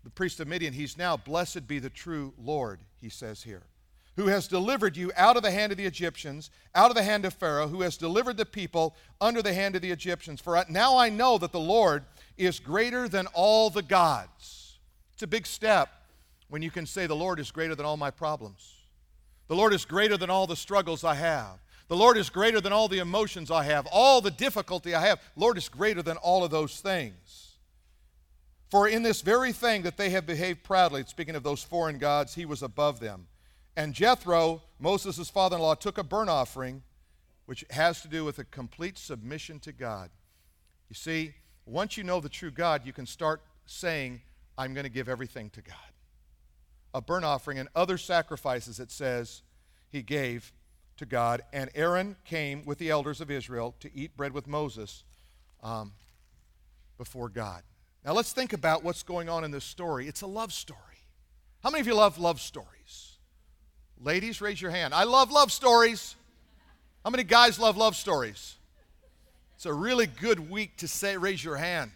the 0.02 0.08
priest 0.08 0.40
of 0.40 0.48
Midian. 0.48 0.72
He's 0.72 0.96
now, 0.96 1.18
"Blessed 1.18 1.66
be 1.66 1.78
the 1.78 1.90
true 1.90 2.32
Lord," 2.38 2.80
he 3.02 3.10
says 3.10 3.42
here, 3.42 3.64
who 4.16 4.26
has 4.26 4.46
delivered 4.46 4.96
you 4.96 5.10
out 5.16 5.36
of 5.36 5.42
the 5.42 5.50
hand 5.50 5.72
of 5.72 5.78
the 5.78 5.86
Egyptians, 5.86 6.50
out 6.74 6.90
of 6.90 6.96
the 6.96 7.02
hand 7.02 7.24
of 7.24 7.34
Pharaoh, 7.34 7.68
who 7.68 7.82
has 7.82 7.96
delivered 7.96 8.36
the 8.36 8.46
people 8.46 8.94
under 9.20 9.42
the 9.42 9.54
hand 9.54 9.74
of 9.74 9.82
the 9.82 9.90
Egyptians. 9.90 10.40
For 10.40 10.64
now 10.68 10.96
I 10.96 11.08
know 11.08 11.38
that 11.38 11.52
the 11.52 11.60
Lord 11.60 12.04
is 12.36 12.60
greater 12.60 13.08
than 13.08 13.26
all 13.28 13.70
the 13.70 13.82
gods. 13.82 14.78
It's 15.12 15.22
a 15.22 15.26
big 15.26 15.46
step 15.46 15.88
when 16.48 16.62
you 16.62 16.70
can 16.70 16.86
say 16.86 17.06
the 17.06 17.16
Lord 17.16 17.40
is 17.40 17.50
greater 17.50 17.74
than 17.74 17.86
all 17.86 17.96
my 17.96 18.10
problems. 18.10 18.74
The 19.48 19.56
Lord 19.56 19.72
is 19.74 19.84
greater 19.84 20.16
than 20.16 20.30
all 20.30 20.46
the 20.46 20.56
struggles 20.56 21.04
I 21.04 21.14
have. 21.14 21.58
The 21.88 21.96
Lord 21.96 22.16
is 22.16 22.30
greater 22.30 22.60
than 22.60 22.72
all 22.72 22.88
the 22.88 22.98
emotions 22.98 23.50
I 23.50 23.64
have, 23.64 23.86
all 23.92 24.20
the 24.20 24.30
difficulty 24.30 24.94
I 24.94 25.06
have. 25.06 25.20
Lord 25.36 25.58
is 25.58 25.68
greater 25.68 26.02
than 26.02 26.16
all 26.16 26.42
of 26.44 26.50
those 26.50 26.80
things. 26.80 27.56
For 28.70 28.88
in 28.88 29.02
this 29.02 29.20
very 29.20 29.52
thing 29.52 29.82
that 29.82 29.96
they 29.96 30.10
have 30.10 30.26
behaved 30.26 30.64
proudly, 30.64 31.04
speaking 31.06 31.36
of 31.36 31.42
those 31.42 31.62
foreign 31.62 31.98
gods, 31.98 32.34
he 32.34 32.46
was 32.46 32.62
above 32.62 33.00
them. 33.00 33.26
And 33.76 33.92
Jethro, 33.92 34.62
Moses' 34.78 35.28
father 35.30 35.56
in 35.56 35.62
law, 35.62 35.74
took 35.74 35.98
a 35.98 36.04
burnt 36.04 36.30
offering, 36.30 36.82
which 37.46 37.64
has 37.70 38.02
to 38.02 38.08
do 38.08 38.24
with 38.24 38.38
a 38.38 38.44
complete 38.44 38.98
submission 38.98 39.58
to 39.60 39.72
God. 39.72 40.10
You 40.88 40.94
see, 40.94 41.34
once 41.66 41.96
you 41.96 42.04
know 42.04 42.20
the 42.20 42.28
true 42.28 42.50
God, 42.50 42.82
you 42.84 42.92
can 42.92 43.06
start 43.06 43.42
saying, 43.66 44.20
I'm 44.56 44.74
going 44.74 44.84
to 44.84 44.90
give 44.90 45.08
everything 45.08 45.50
to 45.50 45.62
God 45.62 45.76
a 46.94 47.00
burnt 47.00 47.24
offering 47.24 47.58
and 47.58 47.68
other 47.74 47.98
sacrifices, 47.98 48.78
it 48.78 48.90
says, 48.90 49.42
he 49.90 50.00
gave 50.00 50.52
to 50.96 51.04
God. 51.04 51.42
And 51.52 51.68
Aaron 51.74 52.16
came 52.24 52.64
with 52.64 52.78
the 52.78 52.90
elders 52.90 53.20
of 53.20 53.30
Israel 53.30 53.74
to 53.80 53.90
eat 53.94 54.16
bread 54.16 54.32
with 54.32 54.46
Moses 54.46 55.02
um, 55.62 55.92
before 56.96 57.28
God. 57.28 57.62
Now 58.04 58.12
let's 58.12 58.32
think 58.32 58.52
about 58.52 58.84
what's 58.84 59.02
going 59.02 59.28
on 59.28 59.42
in 59.44 59.50
this 59.50 59.64
story. 59.64 60.06
It's 60.06 60.22
a 60.22 60.26
love 60.26 60.52
story. 60.52 60.78
How 61.62 61.70
many 61.70 61.80
of 61.80 61.86
you 61.86 61.94
love 61.94 62.18
love 62.18 62.40
stories? 62.40 63.13
Ladies, 64.02 64.40
raise 64.40 64.60
your 64.60 64.70
hand. 64.70 64.92
I 64.92 65.04
love 65.04 65.30
love 65.30 65.50
stories. 65.50 66.14
How 67.04 67.10
many 67.10 67.24
guys 67.24 67.58
love 67.58 67.76
love 67.76 67.96
stories? 67.96 68.56
It's 69.56 69.66
a 69.66 69.72
really 69.72 70.06
good 70.06 70.50
week 70.50 70.76
to 70.78 70.88
say, 70.88 71.16
raise 71.16 71.42
your 71.42 71.56
hand. 71.56 71.90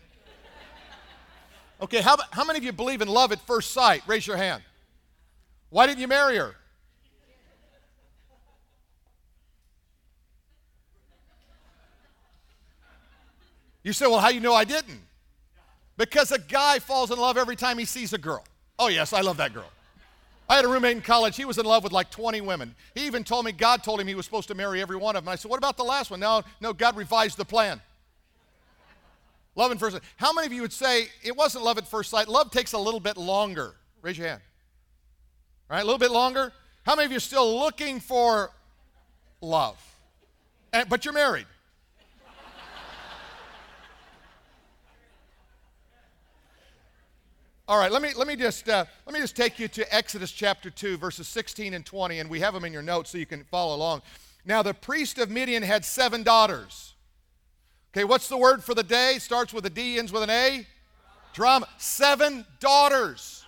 Okay, 1.80 2.00
how, 2.00 2.16
how 2.32 2.44
many 2.44 2.58
of 2.58 2.64
you 2.64 2.72
believe 2.72 3.02
in 3.02 3.08
love 3.08 3.30
at 3.30 3.40
first 3.40 3.72
sight? 3.72 4.02
Raise 4.06 4.26
your 4.26 4.36
hand. 4.36 4.62
Why 5.70 5.86
didn't 5.86 6.00
you 6.00 6.08
marry 6.08 6.36
her? 6.36 6.54
You 13.82 13.92
say, 13.92 14.06
well, 14.06 14.18
how 14.18 14.28
you 14.28 14.40
know 14.40 14.54
I 14.54 14.64
didn't? 14.64 15.00
Because 15.96 16.32
a 16.32 16.38
guy 16.38 16.78
falls 16.78 17.10
in 17.10 17.18
love 17.18 17.36
every 17.36 17.56
time 17.56 17.78
he 17.78 17.84
sees 17.84 18.12
a 18.12 18.18
girl. 18.18 18.44
Oh, 18.78 18.88
yes, 18.88 19.12
I 19.12 19.20
love 19.20 19.36
that 19.38 19.54
girl. 19.54 19.70
I 20.48 20.56
had 20.56 20.64
a 20.64 20.68
roommate 20.68 20.96
in 20.96 21.02
college. 21.02 21.36
He 21.36 21.44
was 21.44 21.58
in 21.58 21.66
love 21.66 21.84
with 21.84 21.92
like 21.92 22.10
20 22.10 22.40
women. 22.40 22.74
He 22.94 23.06
even 23.06 23.22
told 23.22 23.44
me 23.44 23.52
God 23.52 23.84
told 23.84 24.00
him 24.00 24.06
he 24.06 24.14
was 24.14 24.24
supposed 24.24 24.48
to 24.48 24.54
marry 24.54 24.80
every 24.80 24.96
one 24.96 25.14
of 25.14 25.24
them. 25.24 25.30
I 25.30 25.36
said, 25.36 25.50
What 25.50 25.58
about 25.58 25.76
the 25.76 25.84
last 25.84 26.10
one? 26.10 26.20
No, 26.20 26.42
no, 26.60 26.72
God 26.72 26.96
revised 26.96 27.36
the 27.36 27.44
plan. 27.44 27.82
Love 29.54 29.72
at 29.72 29.78
first 29.78 29.94
sight. 29.94 30.02
How 30.16 30.32
many 30.32 30.46
of 30.46 30.52
you 30.52 30.62
would 30.62 30.72
say 30.72 31.08
it 31.22 31.36
wasn't 31.36 31.64
love 31.64 31.78
at 31.78 31.86
first 31.86 32.10
sight? 32.10 32.28
Love 32.28 32.50
takes 32.50 32.72
a 32.72 32.78
little 32.78 33.00
bit 33.00 33.16
longer. 33.16 33.74
Raise 34.02 34.16
your 34.16 34.28
hand. 34.28 34.40
All 35.68 35.76
right, 35.76 35.82
a 35.82 35.84
little 35.84 35.98
bit 35.98 36.12
longer. 36.12 36.52
How 36.84 36.94
many 36.94 37.06
of 37.06 37.10
you 37.10 37.16
are 37.18 37.20
still 37.20 37.58
looking 37.58 38.00
for 38.00 38.50
love? 39.40 39.76
And, 40.72 40.88
but 40.88 41.04
you're 41.04 41.12
married. 41.12 41.46
All 47.68 47.76
right, 47.76 47.92
let 47.92 48.00
me, 48.00 48.14
let 48.16 48.26
me, 48.26 48.34
just, 48.34 48.66
uh, 48.66 48.86
let 49.04 49.12
me 49.12 49.20
just 49.20 49.36
take 49.36 49.58
you 49.58 49.68
to 49.68 49.94
Exodus 49.94 50.32
chapter 50.32 50.70
2, 50.70 50.96
verses 50.96 51.28
16 51.28 51.74
and 51.74 51.84
20, 51.84 52.18
and 52.18 52.30
we 52.30 52.40
have 52.40 52.54
them 52.54 52.64
in 52.64 52.72
your 52.72 52.80
notes 52.80 53.10
so 53.10 53.18
you 53.18 53.26
can 53.26 53.44
follow 53.44 53.76
along. 53.76 54.00
Now, 54.46 54.62
the 54.62 54.72
priest 54.72 55.18
of 55.18 55.28
Midian 55.30 55.62
had 55.62 55.84
seven 55.84 56.22
daughters. 56.22 56.94
Okay, 57.92 58.04
what's 58.04 58.30
the 58.30 58.38
word 58.38 58.64
for 58.64 58.74
the 58.74 58.82
day? 58.82 59.16
Starts 59.18 59.52
with 59.52 59.66
a 59.66 59.70
D, 59.70 59.98
ends 59.98 60.10
with 60.10 60.22
an 60.22 60.30
A? 60.30 60.66
Drama. 61.34 61.68
Seven 61.76 62.46
daughters. 62.58 63.44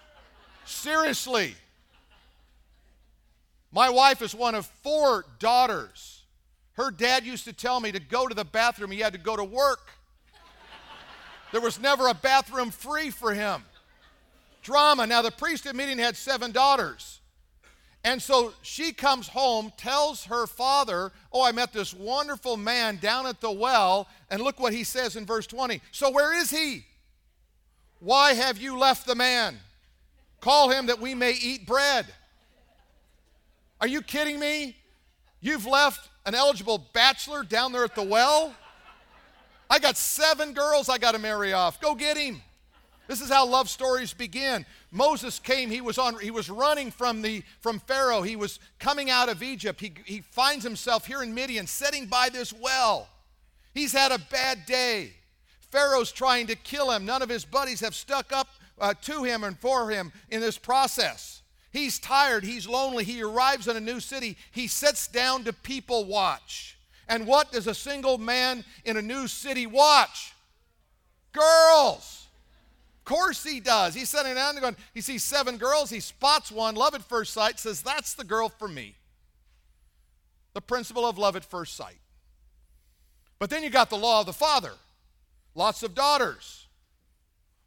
Seriously. 0.66 1.54
My 3.72 3.88
wife 3.88 4.20
is 4.20 4.34
one 4.34 4.54
of 4.54 4.66
four 4.66 5.24
daughters. 5.38 6.24
Her 6.74 6.90
dad 6.90 7.24
used 7.24 7.46
to 7.46 7.54
tell 7.54 7.80
me 7.80 7.90
to 7.90 8.00
go 8.00 8.28
to 8.28 8.34
the 8.34 8.44
bathroom, 8.44 8.90
he 8.90 9.00
had 9.00 9.14
to 9.14 9.18
go 9.18 9.34
to 9.34 9.44
work. 9.44 9.88
There 11.52 11.62
was 11.62 11.80
never 11.80 12.08
a 12.08 12.14
bathroom 12.14 12.70
free 12.70 13.08
for 13.08 13.32
him 13.32 13.64
drama. 14.62 15.06
Now, 15.06 15.22
the 15.22 15.30
priest 15.30 15.66
of 15.66 15.74
Midian 15.74 15.98
had 15.98 16.16
seven 16.16 16.52
daughters. 16.52 17.20
And 18.02 18.22
so 18.22 18.54
she 18.62 18.92
comes 18.92 19.28
home, 19.28 19.72
tells 19.76 20.24
her 20.24 20.46
father, 20.46 21.12
Oh, 21.32 21.42
I 21.44 21.52
met 21.52 21.72
this 21.72 21.92
wonderful 21.92 22.56
man 22.56 22.96
down 22.96 23.26
at 23.26 23.40
the 23.40 23.50
well. 23.50 24.08
And 24.30 24.42
look 24.42 24.58
what 24.58 24.72
he 24.72 24.84
says 24.84 25.16
in 25.16 25.26
verse 25.26 25.46
20. 25.46 25.82
So, 25.92 26.10
where 26.10 26.38
is 26.38 26.50
he? 26.50 26.84
Why 27.98 28.32
have 28.32 28.58
you 28.58 28.78
left 28.78 29.06
the 29.06 29.14
man? 29.14 29.58
Call 30.40 30.70
him 30.70 30.86
that 30.86 31.00
we 31.00 31.14
may 31.14 31.32
eat 31.32 31.66
bread. 31.66 32.06
Are 33.80 33.86
you 33.86 34.00
kidding 34.00 34.40
me? 34.40 34.76
You've 35.40 35.66
left 35.66 36.08
an 36.24 36.34
eligible 36.34 36.78
bachelor 36.92 37.42
down 37.42 37.72
there 37.72 37.84
at 37.84 37.94
the 37.94 38.02
well? 38.02 38.54
I 39.68 39.78
got 39.78 39.96
seven 39.96 40.52
girls 40.52 40.88
I 40.88 40.98
got 40.98 41.12
to 41.12 41.18
marry 41.18 41.52
off. 41.52 41.80
Go 41.80 41.94
get 41.94 42.16
him. 42.16 42.42
This 43.10 43.20
is 43.20 43.28
how 43.28 43.44
love 43.44 43.68
stories 43.68 44.12
begin. 44.12 44.64
Moses 44.92 45.40
came, 45.40 45.68
he 45.68 45.80
was 45.80 45.98
on 45.98 46.20
he 46.20 46.30
was 46.30 46.48
running 46.48 46.92
from 46.92 47.22
the 47.22 47.42
from 47.58 47.80
Pharaoh. 47.80 48.22
He 48.22 48.36
was 48.36 48.60
coming 48.78 49.10
out 49.10 49.28
of 49.28 49.42
Egypt. 49.42 49.80
He, 49.80 49.92
he 50.04 50.20
finds 50.20 50.62
himself 50.62 51.06
here 51.06 51.20
in 51.20 51.34
Midian 51.34 51.66
sitting 51.66 52.06
by 52.06 52.28
this 52.28 52.52
well. 52.52 53.08
He's 53.74 53.90
had 53.90 54.12
a 54.12 54.20
bad 54.30 54.64
day. 54.64 55.14
Pharaoh's 55.72 56.12
trying 56.12 56.46
to 56.46 56.54
kill 56.54 56.92
him. 56.92 57.04
None 57.04 57.20
of 57.20 57.28
his 57.28 57.44
buddies 57.44 57.80
have 57.80 57.96
stuck 57.96 58.32
up 58.32 58.46
uh, 58.80 58.94
to 59.02 59.24
him 59.24 59.42
and 59.42 59.58
for 59.58 59.90
him 59.90 60.12
in 60.28 60.40
this 60.40 60.56
process. 60.56 61.42
He's 61.72 61.98
tired, 61.98 62.44
he's 62.44 62.68
lonely. 62.68 63.02
He 63.02 63.24
arrives 63.24 63.66
in 63.66 63.76
a 63.76 63.80
new 63.80 63.98
city. 63.98 64.36
He 64.52 64.68
sits 64.68 65.08
down 65.08 65.42
to 65.44 65.52
people 65.52 66.04
watch. 66.04 66.78
And 67.08 67.26
what 67.26 67.50
does 67.50 67.66
a 67.66 67.74
single 67.74 68.18
man 68.18 68.64
in 68.84 68.96
a 68.96 69.02
new 69.02 69.26
city 69.26 69.66
watch? 69.66 70.32
Girls 71.32 72.19
course 73.10 73.42
he 73.42 73.58
does. 73.58 73.94
He's 73.94 74.08
sitting 74.08 74.34
down 74.34 74.50
and 74.50 74.60
going, 74.60 74.76
he 74.94 75.00
sees 75.00 75.24
seven 75.24 75.56
girls, 75.56 75.90
he 75.90 75.98
spots 75.98 76.52
one, 76.52 76.76
love 76.76 76.94
at 76.94 77.02
first 77.02 77.32
sight, 77.32 77.58
says, 77.58 77.82
That's 77.82 78.14
the 78.14 78.24
girl 78.24 78.48
for 78.48 78.68
me. 78.68 78.94
The 80.54 80.60
principle 80.60 81.04
of 81.04 81.18
love 81.18 81.34
at 81.34 81.44
first 81.44 81.74
sight. 81.74 81.98
But 83.40 83.50
then 83.50 83.64
you 83.64 83.70
got 83.70 83.90
the 83.90 83.96
law 83.96 84.20
of 84.20 84.26
the 84.26 84.32
father. 84.32 84.72
Lots 85.56 85.82
of 85.82 85.94
daughters. 85.94 86.68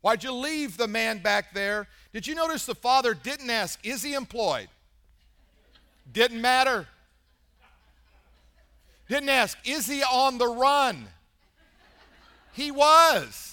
Why'd 0.02 0.24
you 0.24 0.32
leave 0.32 0.78
the 0.78 0.88
man 0.88 1.20
back 1.20 1.54
there? 1.54 1.88
Did 2.14 2.26
you 2.26 2.36
notice 2.36 2.66
the 2.66 2.76
father 2.76 3.14
didn't 3.14 3.50
ask, 3.50 3.86
Is 3.86 4.02
he 4.02 4.14
employed? 4.14 4.70
Didn't 6.12 6.42
matter. 6.42 6.88
Didn't 9.10 9.30
ask, 9.30 9.58
Is 9.66 9.88
he 9.88 10.04
on 10.04 10.38
the 10.38 10.48
run? 10.48 11.06
He 12.54 12.72
was 12.72 13.53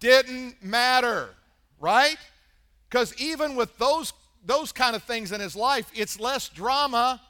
didn't 0.00 0.62
matter, 0.62 1.30
right? 1.80 2.16
Because 2.88 3.14
even 3.20 3.56
with 3.56 3.76
those, 3.78 4.12
those 4.44 4.72
kind 4.72 4.94
of 4.94 5.02
things 5.02 5.32
in 5.32 5.40
his 5.40 5.56
life, 5.56 5.90
it's 5.94 6.20
less 6.20 6.48
drama 6.48 7.20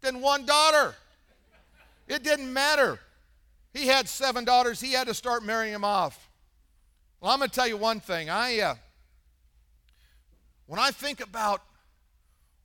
than 0.00 0.20
one 0.20 0.44
daughter. 0.44 0.94
It 2.06 2.22
didn't 2.22 2.52
matter. 2.52 2.98
He 3.72 3.86
had 3.86 4.08
seven 4.08 4.44
daughters, 4.44 4.80
he 4.80 4.92
had 4.92 5.08
to 5.08 5.14
start 5.14 5.42
marrying 5.42 5.72
them 5.72 5.84
off. 5.84 6.28
Well, 7.20 7.32
I'm 7.32 7.38
going 7.38 7.48
to 7.48 7.54
tell 7.54 7.66
you 7.66 7.76
one 7.76 8.00
thing. 8.00 8.28
I, 8.28 8.60
uh, 8.60 8.74
when 10.66 10.78
I 10.78 10.90
think 10.90 11.20
about 11.20 11.62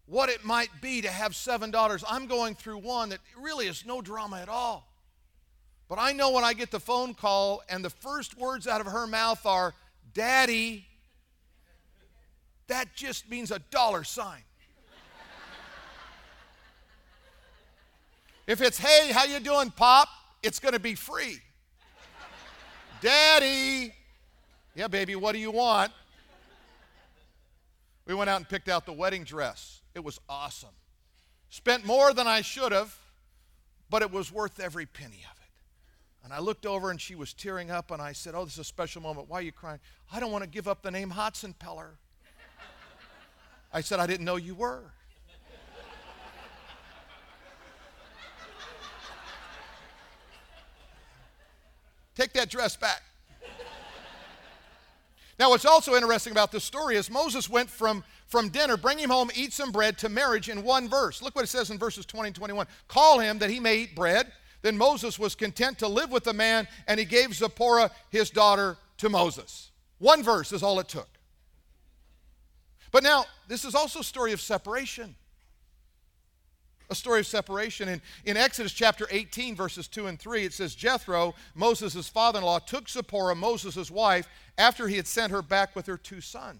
what 0.05 0.29
it 0.29 0.43
might 0.43 0.69
be 0.81 1.01
to 1.01 1.09
have 1.09 1.35
seven 1.35 1.71
daughters, 1.71 2.03
I'm 2.07 2.27
going 2.27 2.55
through 2.55 2.79
one 2.79 3.09
that 3.09 3.19
really 3.39 3.67
is 3.67 3.85
no 3.85 4.01
drama 4.01 4.39
at 4.39 4.49
all. 4.49 4.88
But 5.89 5.97
I 5.97 6.13
know 6.13 6.29
when 6.31 6.43
I 6.43 6.53
get 6.53 6.69
the 6.69 6.79
phone 6.79 7.15
call 7.15 7.63
and 7.67 7.83
the 7.83 7.89
first 7.89 8.37
words 8.37 8.67
out 8.67 8.79
of 8.79 8.87
her 8.87 9.07
mouth 9.07 9.43
are, 9.47 9.73
Daddy, 10.13 10.85
that 12.67 12.93
just 12.95 13.27
means 13.27 13.49
a 13.49 13.57
dollar 13.57 14.03
sign. 14.03 14.43
if 18.45 18.61
it's, 18.61 18.77
hey, 18.77 19.11
how 19.11 19.25
you 19.25 19.39
doing, 19.39 19.71
Pop? 19.71 20.07
It's 20.43 20.59
going 20.59 20.73
to 20.73 20.79
be 20.79 20.93
free. 20.93 21.39
Daddy, 23.01 23.93
yeah, 24.75 24.87
baby, 24.87 25.15
what 25.15 25.31
do 25.31 25.39
you 25.39 25.51
want? 25.51 25.91
We 28.05 28.13
went 28.13 28.29
out 28.29 28.37
and 28.37 28.47
picked 28.47 28.69
out 28.69 28.85
the 28.85 28.93
wedding 28.93 29.23
dress. 29.23 29.81
It 29.95 30.03
was 30.03 30.19
awesome. 30.29 30.69
Spent 31.49 31.85
more 31.85 32.13
than 32.13 32.27
I 32.27 32.41
should 32.41 32.71
have, 32.71 32.95
but 33.89 34.03
it 34.03 34.11
was 34.11 34.31
worth 34.31 34.59
every 34.59 34.85
penny 34.85 35.23
of 35.31 35.37
it. 35.37 35.38
And 36.23 36.33
I 36.33 36.39
looked 36.39 36.65
over 36.65 36.91
and 36.91 36.99
she 36.99 37.15
was 37.15 37.33
tearing 37.33 37.71
up, 37.71 37.91
and 37.91 38.01
I 38.01 38.11
said, 38.11 38.35
Oh, 38.35 38.43
this 38.43 38.53
is 38.53 38.59
a 38.59 38.63
special 38.63 39.01
moment. 39.01 39.29
Why 39.29 39.39
are 39.39 39.41
you 39.41 39.51
crying? 39.51 39.79
I 40.11 40.19
don't 40.19 40.31
want 40.31 40.43
to 40.43 40.49
give 40.49 40.67
up 40.67 40.81
the 40.81 40.91
name 40.91 41.11
Hotsenpiller. 41.11 41.91
I 43.71 43.81
said, 43.81 43.99
I 43.99 44.07
didn't 44.07 44.25
know 44.25 44.35
you 44.35 44.55
were. 44.55 44.91
Take 52.15 52.33
that 52.33 52.49
dress 52.49 52.75
back. 52.75 53.01
Now, 55.39 55.51
what's 55.51 55.63
also 55.63 55.95
interesting 55.95 56.31
about 56.31 56.51
this 56.51 56.65
story 56.65 56.97
is 56.97 57.09
Moses 57.09 57.49
went 57.49 57.69
from, 57.69 58.03
from 58.27 58.49
dinner, 58.49 58.75
bring 58.75 58.97
him 58.97 59.09
home, 59.09 59.29
eat 59.33 59.53
some 59.53 59.71
bread, 59.71 59.97
to 59.99 60.09
marriage 60.09 60.49
in 60.49 60.63
one 60.63 60.89
verse. 60.89 61.21
Look 61.21 61.33
what 61.33 61.45
it 61.45 61.47
says 61.47 61.69
in 61.69 61.77
verses 61.77 62.05
20 62.05 62.27
and 62.27 62.35
21. 62.35 62.67
Call 62.89 63.19
him 63.19 63.39
that 63.39 63.49
he 63.49 63.61
may 63.61 63.77
eat 63.77 63.95
bread 63.95 64.33
then 64.61 64.77
Moses 64.77 65.17
was 65.17 65.35
content 65.35 65.79
to 65.79 65.87
live 65.87 66.11
with 66.11 66.23
the 66.23 66.33
man, 66.33 66.67
and 66.87 66.99
he 66.99 67.05
gave 67.05 67.33
Zipporah 67.33 67.91
his 68.09 68.29
daughter 68.29 68.77
to 68.97 69.09
Moses. 69.09 69.71
One 69.99 70.23
verse 70.23 70.51
is 70.51 70.63
all 70.63 70.79
it 70.79 70.87
took. 70.87 71.09
But 72.91 73.03
now, 73.03 73.25
this 73.47 73.65
is 73.65 73.75
also 73.75 73.99
a 73.99 74.03
story 74.03 74.33
of 74.33 74.41
separation. 74.41 75.15
A 76.89 76.95
story 76.95 77.19
of 77.19 77.27
separation. 77.27 77.87
In, 77.87 78.01
in 78.25 78.35
Exodus 78.35 78.71
chapter 78.71 79.07
18, 79.11 79.55
verses 79.55 79.87
2 79.87 80.07
and 80.07 80.19
3, 80.19 80.45
it 80.45 80.53
says 80.53 80.73
Jethro, 80.73 81.35
Moses' 81.53 82.09
father 82.09 82.39
in 82.39 82.45
law, 82.45 82.59
took 82.59 82.89
Zipporah, 82.89 83.35
Moses' 83.35 83.91
wife, 83.91 84.27
after 84.57 84.87
he 84.87 84.95
had 84.95 85.07
sent 85.07 85.31
her 85.31 85.43
back 85.43 85.75
with 85.75 85.85
her 85.85 85.97
two 85.97 86.19
sons. 86.19 86.59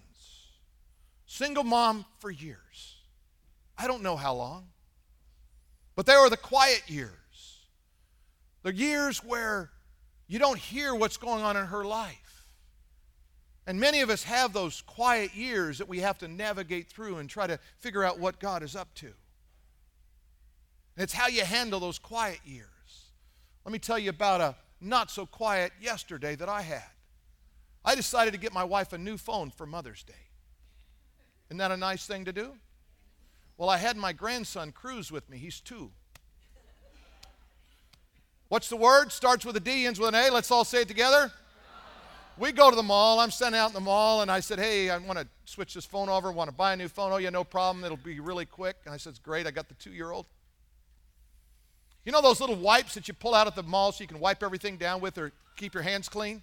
Single 1.25 1.63
mom 1.63 2.05
for 2.19 2.29
years. 2.29 2.97
I 3.77 3.87
don't 3.87 4.03
know 4.03 4.15
how 4.15 4.35
long. 4.35 4.67
But 5.95 6.05
they 6.05 6.15
were 6.15 6.29
the 6.29 6.37
quiet 6.37 6.83
years. 6.87 7.18
The 8.63 8.73
years 8.73 9.23
where 9.23 9.71
you 10.27 10.39
don't 10.39 10.59
hear 10.59 10.93
what's 10.93 11.17
going 11.17 11.43
on 11.43 11.57
in 11.57 11.65
her 11.65 11.83
life. 11.83 12.47
And 13.65 13.79
many 13.79 14.01
of 14.01 14.09
us 14.09 14.23
have 14.23 14.53
those 14.53 14.81
quiet 14.81 15.35
years 15.35 15.77
that 15.77 15.87
we 15.87 15.99
have 15.99 16.17
to 16.19 16.27
navigate 16.27 16.87
through 16.87 17.17
and 17.17 17.29
try 17.29 17.47
to 17.47 17.59
figure 17.77 18.03
out 18.03 18.19
what 18.19 18.39
God 18.39 18.63
is 18.63 18.75
up 18.75 18.93
to. 18.95 19.05
And 19.05 21.03
it's 21.03 21.13
how 21.13 21.27
you 21.27 21.43
handle 21.43 21.79
those 21.79 21.99
quiet 21.99 22.39
years. 22.43 22.65
Let 23.65 23.71
me 23.71 23.79
tell 23.79 23.99
you 23.99 24.09
about 24.09 24.41
a 24.41 24.55
not 24.81 25.11
so 25.11 25.25
quiet 25.25 25.71
yesterday 25.79 26.35
that 26.35 26.49
I 26.49 26.61
had. 26.61 26.83
I 27.85 27.95
decided 27.95 28.33
to 28.33 28.39
get 28.39 28.53
my 28.53 28.63
wife 28.63 28.93
a 28.93 28.97
new 28.97 29.17
phone 29.17 29.51
for 29.51 29.65
Mother's 29.65 30.03
Day. 30.03 30.13
Isn't 31.49 31.57
that 31.57 31.71
a 31.71 31.77
nice 31.77 32.05
thing 32.05 32.25
to 32.25 32.33
do? 32.33 32.53
Well, 33.57 33.69
I 33.69 33.77
had 33.77 33.97
my 33.97 34.13
grandson 34.13 34.71
Cruz 34.71 35.11
with 35.11 35.29
me. 35.29 35.37
He's 35.37 35.59
two. 35.59 35.91
What's 38.49 38.67
the 38.67 38.77
word? 38.77 39.11
Starts 39.11 39.45
with 39.45 39.55
a 39.57 39.59
D, 39.59 39.85
ends 39.85 39.99
with 39.99 40.09
an 40.09 40.15
A. 40.15 40.31
Let's 40.31 40.49
all 40.49 40.65
say 40.65 40.81
it 40.81 40.87
together. 40.87 41.31
We 42.35 42.51
go 42.51 42.71
to 42.71 42.75
the 42.75 42.81
mall. 42.81 43.19
I'm 43.19 43.29
sent 43.29 43.53
out 43.53 43.69
in 43.69 43.73
the 43.73 43.79
mall, 43.79 44.23
and 44.23 44.31
I 44.31 44.39
said, 44.39 44.59
Hey, 44.59 44.89
I 44.89 44.97
want 44.97 45.19
to 45.19 45.27
switch 45.45 45.75
this 45.75 45.85
phone 45.85 46.09
over. 46.09 46.31
Want 46.31 46.49
to 46.49 46.55
buy 46.55 46.73
a 46.73 46.75
new 46.75 46.87
phone? 46.87 47.11
Oh, 47.11 47.17
yeah, 47.17 47.29
no 47.29 47.43
problem. 47.43 47.85
It'll 47.85 47.97
be 47.97 48.19
really 48.19 48.45
quick. 48.45 48.77
And 48.85 48.93
I 48.93 48.97
said, 48.97 49.11
It's 49.11 49.19
great. 49.19 49.45
I 49.45 49.51
got 49.51 49.67
the 49.67 49.75
two 49.75 49.91
year 49.91 50.09
old. 50.09 50.25
You 52.05 52.11
know 52.11 52.21
those 52.21 52.41
little 52.41 52.55
wipes 52.55 52.95
that 52.95 53.07
you 53.07 53.13
pull 53.13 53.35
out 53.35 53.45
at 53.45 53.55
the 53.55 53.61
mall 53.61 53.91
so 53.91 54.01
you 54.01 54.07
can 54.07 54.19
wipe 54.19 54.41
everything 54.41 54.77
down 54.77 54.99
with 54.99 55.19
or 55.19 55.31
keep 55.55 55.75
your 55.75 55.83
hands 55.83 56.09
clean? 56.09 56.41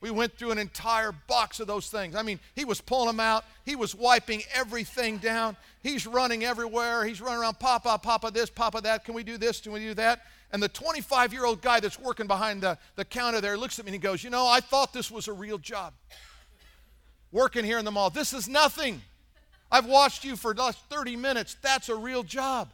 We 0.00 0.10
went 0.10 0.36
through 0.36 0.50
an 0.50 0.58
entire 0.58 1.12
box 1.12 1.60
of 1.60 1.68
those 1.68 1.88
things. 1.88 2.16
I 2.16 2.22
mean, 2.22 2.40
he 2.54 2.64
was 2.64 2.80
pulling 2.80 3.06
them 3.06 3.20
out. 3.20 3.44
He 3.64 3.76
was 3.76 3.94
wiping 3.94 4.42
everything 4.52 5.18
down. 5.18 5.56
He's 5.82 6.06
running 6.06 6.44
everywhere. 6.44 7.04
He's 7.04 7.20
running 7.20 7.40
around, 7.40 7.60
Papa, 7.60 8.00
Papa, 8.02 8.30
this, 8.32 8.50
Papa, 8.50 8.80
that. 8.82 9.04
Can 9.04 9.14
we 9.14 9.22
do 9.22 9.38
this? 9.38 9.60
Can 9.60 9.72
we 9.72 9.80
do 9.80 9.94
that? 9.94 10.22
And 10.52 10.62
the 10.62 10.68
25 10.68 11.32
year 11.32 11.44
old 11.44 11.60
guy 11.60 11.80
that's 11.80 11.98
working 11.98 12.26
behind 12.26 12.62
the, 12.62 12.78
the 12.94 13.04
counter 13.04 13.40
there 13.40 13.56
looks 13.56 13.78
at 13.78 13.84
me 13.84 13.90
and 13.90 13.94
he 13.94 13.98
goes, 13.98 14.22
You 14.22 14.30
know, 14.30 14.46
I 14.46 14.60
thought 14.60 14.92
this 14.92 15.10
was 15.10 15.28
a 15.28 15.32
real 15.32 15.58
job. 15.58 15.92
Working 17.32 17.64
here 17.64 17.78
in 17.78 17.84
the 17.84 17.90
mall. 17.90 18.10
This 18.10 18.32
is 18.32 18.48
nothing. 18.48 19.02
I've 19.70 19.86
watched 19.86 20.24
you 20.24 20.36
for 20.36 20.54
30 20.54 21.16
minutes. 21.16 21.56
That's 21.60 21.88
a 21.88 21.96
real 21.96 22.22
job. 22.22 22.70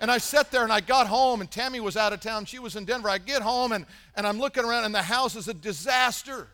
And 0.00 0.10
I 0.10 0.16
sat 0.16 0.50
there 0.50 0.62
and 0.62 0.72
I 0.72 0.80
got 0.80 1.06
home, 1.06 1.42
and 1.42 1.50
Tammy 1.50 1.78
was 1.78 1.96
out 1.96 2.14
of 2.14 2.20
town. 2.20 2.46
She 2.46 2.58
was 2.58 2.74
in 2.74 2.86
Denver. 2.86 3.10
I 3.10 3.18
get 3.18 3.42
home 3.42 3.72
and, 3.72 3.84
and 4.16 4.26
I'm 4.26 4.38
looking 4.38 4.64
around, 4.64 4.84
and 4.84 4.94
the 4.94 5.02
house 5.02 5.36
is 5.36 5.46
a 5.46 5.54
disaster. 5.54 6.46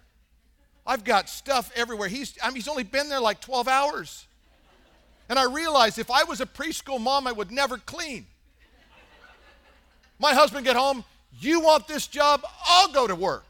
I've 0.85 1.04
got 1.04 1.28
stuff 1.28 1.70
everywhere. 1.76 2.08
He's, 2.08 2.37
I 2.42 2.49
mean, 2.49 2.56
he's 2.56 2.68
only 2.68 2.82
been 2.82 3.08
there 3.08 3.20
like 3.20 3.40
12 3.40 3.68
hours. 3.68 4.26
And 5.28 5.38
I 5.38 5.44
realized 5.44 5.99
if 5.99 6.11
I 6.11 6.25
was 6.25 6.40
a 6.40 6.46
preschool 6.46 7.00
mom, 7.00 7.26
I 7.26 7.32
would 7.32 7.50
never 7.50 7.78
clean. 7.78 8.26
My 10.18 10.32
husband 10.32 10.64
get 10.64 10.76
home, 10.76 11.04
you 11.38 11.61
want 11.61 11.87
this 11.87 12.06
job? 12.06 12.42
I'll 12.66 12.92
go 12.92 13.06
to 13.06 13.14
work. 13.14 13.44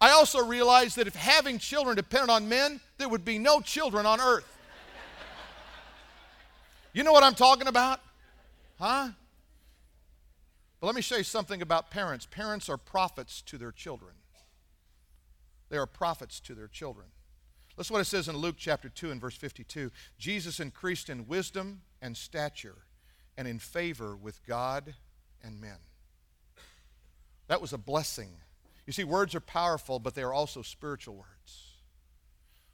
I 0.00 0.10
also 0.10 0.44
realized 0.44 0.96
that 0.96 1.06
if 1.06 1.14
having 1.14 1.58
children 1.58 1.96
depended 1.96 2.30
on 2.30 2.48
men, 2.48 2.80
there 2.98 3.08
would 3.08 3.24
be 3.24 3.38
no 3.38 3.60
children 3.60 4.06
on 4.06 4.20
earth. 4.20 4.46
You 6.92 7.04
know 7.04 7.12
what 7.12 7.22
I'm 7.22 7.34
talking 7.34 7.68
about? 7.68 8.00
Huh? 8.78 9.08
But 10.80 10.86
let 10.86 10.96
me 10.96 11.02
show 11.02 11.16
you 11.16 11.22
something 11.22 11.60
about 11.60 11.90
parents. 11.90 12.26
Parents 12.26 12.68
are 12.68 12.78
prophets 12.78 13.42
to 13.42 13.58
their 13.58 13.72
children. 13.72 14.12
They 15.68 15.76
are 15.76 15.86
prophets 15.86 16.40
to 16.40 16.54
their 16.54 16.66
children. 16.66 17.06
Listen 17.76 17.94
what 17.94 18.00
it 18.00 18.06
says 18.06 18.28
in 18.28 18.36
Luke 18.36 18.56
chapter 18.58 18.88
2 18.88 19.10
and 19.10 19.20
verse 19.20 19.36
52. 19.36 19.90
Jesus 20.18 20.60
increased 20.60 21.08
in 21.08 21.28
wisdom 21.28 21.82
and 22.02 22.16
stature 22.16 22.78
and 23.40 23.48
in 23.48 23.58
favor 23.58 24.14
with 24.14 24.46
God 24.46 24.96
and 25.42 25.62
men. 25.62 25.78
That 27.46 27.62
was 27.62 27.72
a 27.72 27.78
blessing. 27.78 28.28
You 28.86 28.92
see, 28.92 29.02
words 29.02 29.34
are 29.34 29.40
powerful, 29.40 29.98
but 29.98 30.14
they 30.14 30.22
are 30.22 30.34
also 30.34 30.60
spiritual 30.60 31.16
words. 31.16 31.80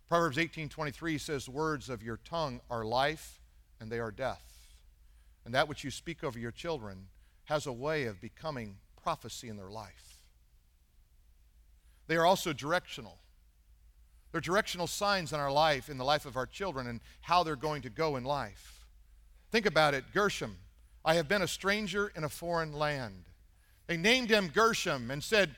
Proverbs 0.08 0.37
18:23 0.37 1.18
says, 1.18 1.49
"Words 1.49 1.88
of 1.88 2.02
your 2.02 2.16
tongue 2.16 2.61
are 2.68 2.85
life, 2.85 3.40
and 3.78 3.92
they 3.92 4.00
are 4.00 4.11
death." 4.11 4.75
And 5.44 5.54
that 5.54 5.68
which 5.68 5.85
you 5.85 5.92
speak 5.92 6.25
over 6.25 6.37
your 6.37 6.50
children 6.50 7.11
has 7.44 7.66
a 7.66 7.73
way 7.73 8.06
of 8.06 8.20
becoming 8.20 8.80
prophecy 8.96 9.49
in 9.49 9.56
their 9.56 9.70
life. 9.70 10.20
They 12.08 12.16
are 12.16 12.26
also 12.26 12.52
directional. 12.52 13.20
They're 14.33 14.40
directional 14.40 14.88
signs 14.88 15.33
in 15.33 15.38
our 15.38 15.52
life, 15.52 15.88
in 15.88 15.96
the 15.96 16.05
life 16.05 16.26
of 16.26 16.37
our 16.37 16.44
children, 16.46 16.88
and 16.88 17.00
how 17.20 17.44
they're 17.44 17.55
going 17.55 17.83
to 17.83 17.88
go 17.88 18.16
in 18.16 18.24
life. 18.24 18.76
Think 19.57 19.64
about 19.64 19.95
it 19.95 20.05
Gershom, 20.12 20.59
I 21.03 21.14
have 21.14 21.29
been 21.29 21.40
a 21.40 21.49
stranger 21.49 22.12
in 22.14 22.25
a 22.25 22.29
foreign 22.29 22.75
land. 22.75 23.25
They 23.87 23.97
named 23.97 24.29
him 24.29 24.49
Gershom 24.49 25.11
and 25.11 25.25
said, 25.25 25.57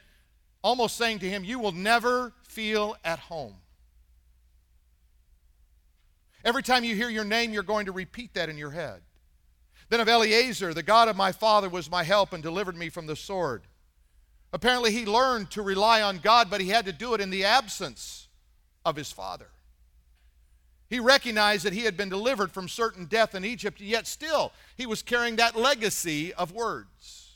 almost 0.62 0.96
saying 0.96 1.18
to 1.18 1.28
him, 1.28 1.42
You 1.42 1.58
will 1.58 1.72
never 1.72 2.32
feel 2.44 2.94
at 3.04 3.18
home. 3.18 3.56
Every 6.44 6.62
time 6.62 6.84
you 6.84 6.94
hear 6.94 7.08
your 7.08 7.24
name, 7.24 7.52
you're 7.52 7.64
going 7.64 7.86
to 7.86 7.92
repeat 7.92 8.34
that 8.34 8.48
in 8.48 8.56
your 8.56 8.70
head. 8.70 9.00
Then 9.88 9.98
of 9.98 10.08
Eliezer, 10.08 10.72
the 10.74 10.84
God 10.84 11.08
of 11.08 11.16
my 11.16 11.32
father 11.32 11.68
was 11.68 11.90
my 11.90 12.04
help 12.04 12.32
and 12.32 12.40
delivered 12.40 12.76
me 12.76 12.90
from 12.90 13.08
the 13.08 13.16
sword. 13.16 13.62
Apparently, 14.52 14.92
he 14.92 15.06
learned 15.06 15.50
to 15.50 15.62
rely 15.62 16.02
on 16.02 16.18
God, 16.18 16.50
but 16.50 16.60
he 16.60 16.68
had 16.68 16.84
to 16.84 16.92
do 16.92 17.14
it 17.14 17.20
in 17.20 17.30
the 17.30 17.44
absence 17.44 18.28
of 18.84 18.94
his 18.94 19.10
father. 19.10 19.48
He 20.88 21.00
recognized 21.00 21.64
that 21.64 21.74
he 21.74 21.82
had 21.82 21.96
been 21.96 22.08
delivered 22.08 22.50
from 22.50 22.68
certain 22.68 23.04
death 23.04 23.34
in 23.34 23.44
Egypt, 23.44 23.80
yet 23.80 24.06
still 24.06 24.52
he 24.76 24.86
was 24.86 25.02
carrying 25.02 25.36
that 25.36 25.54
legacy 25.54 26.32
of 26.32 26.52
words. 26.52 27.34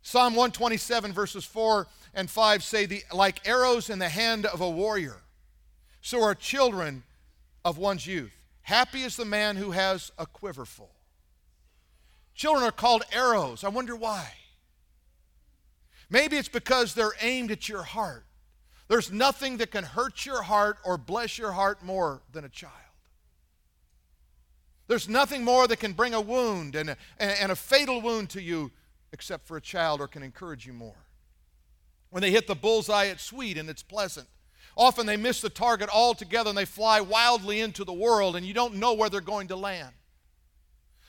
Psalm 0.00 0.34
127, 0.34 1.12
verses 1.12 1.44
4 1.44 1.86
and 2.14 2.30
5 2.30 2.64
say, 2.64 2.86
the, 2.86 3.02
Like 3.12 3.46
arrows 3.46 3.90
in 3.90 3.98
the 3.98 4.08
hand 4.08 4.46
of 4.46 4.60
a 4.60 4.70
warrior, 4.70 5.18
so 6.00 6.22
are 6.22 6.34
children 6.34 7.02
of 7.64 7.78
one's 7.78 8.06
youth. 8.06 8.36
Happy 8.62 9.02
is 9.02 9.16
the 9.16 9.24
man 9.24 9.56
who 9.56 9.72
has 9.72 10.10
a 10.18 10.26
quiver 10.26 10.64
full. 10.64 10.94
Children 12.34 12.64
are 12.64 12.72
called 12.72 13.02
arrows. 13.12 13.64
I 13.64 13.68
wonder 13.68 13.94
why. 13.94 14.32
Maybe 16.08 16.36
it's 16.36 16.48
because 16.48 16.94
they're 16.94 17.14
aimed 17.20 17.50
at 17.50 17.68
your 17.68 17.82
heart. 17.82 18.24
There's 18.88 19.10
nothing 19.10 19.58
that 19.58 19.70
can 19.70 19.84
hurt 19.84 20.26
your 20.26 20.42
heart 20.42 20.78
or 20.84 20.98
bless 20.98 21.38
your 21.38 21.52
heart 21.52 21.82
more 21.82 22.22
than 22.32 22.44
a 22.44 22.48
child. 22.48 22.74
There's 24.88 25.08
nothing 25.08 25.44
more 25.44 25.66
that 25.68 25.78
can 25.78 25.92
bring 25.92 26.12
a 26.12 26.20
wound 26.20 26.74
and 26.74 26.90
a, 26.90 26.96
and 27.18 27.50
a 27.50 27.56
fatal 27.56 28.00
wound 28.00 28.30
to 28.30 28.42
you 28.42 28.70
except 29.12 29.46
for 29.46 29.56
a 29.56 29.60
child 29.60 30.00
or 30.00 30.08
can 30.08 30.22
encourage 30.22 30.66
you 30.66 30.72
more. 30.72 31.06
When 32.10 32.20
they 32.22 32.30
hit 32.30 32.46
the 32.46 32.54
bullseye, 32.54 33.04
it's 33.04 33.22
sweet 33.22 33.56
and 33.56 33.70
it's 33.70 33.82
pleasant. 33.82 34.28
Often 34.76 35.06
they 35.06 35.16
miss 35.16 35.40
the 35.40 35.50
target 35.50 35.88
altogether 35.90 36.50
and 36.50 36.58
they 36.58 36.64
fly 36.64 37.00
wildly 37.00 37.60
into 37.60 37.84
the 37.84 37.92
world 37.92 38.36
and 38.36 38.44
you 38.44 38.54
don't 38.54 38.74
know 38.74 38.94
where 38.94 39.08
they're 39.08 39.20
going 39.20 39.48
to 39.48 39.56
land. 39.56 39.94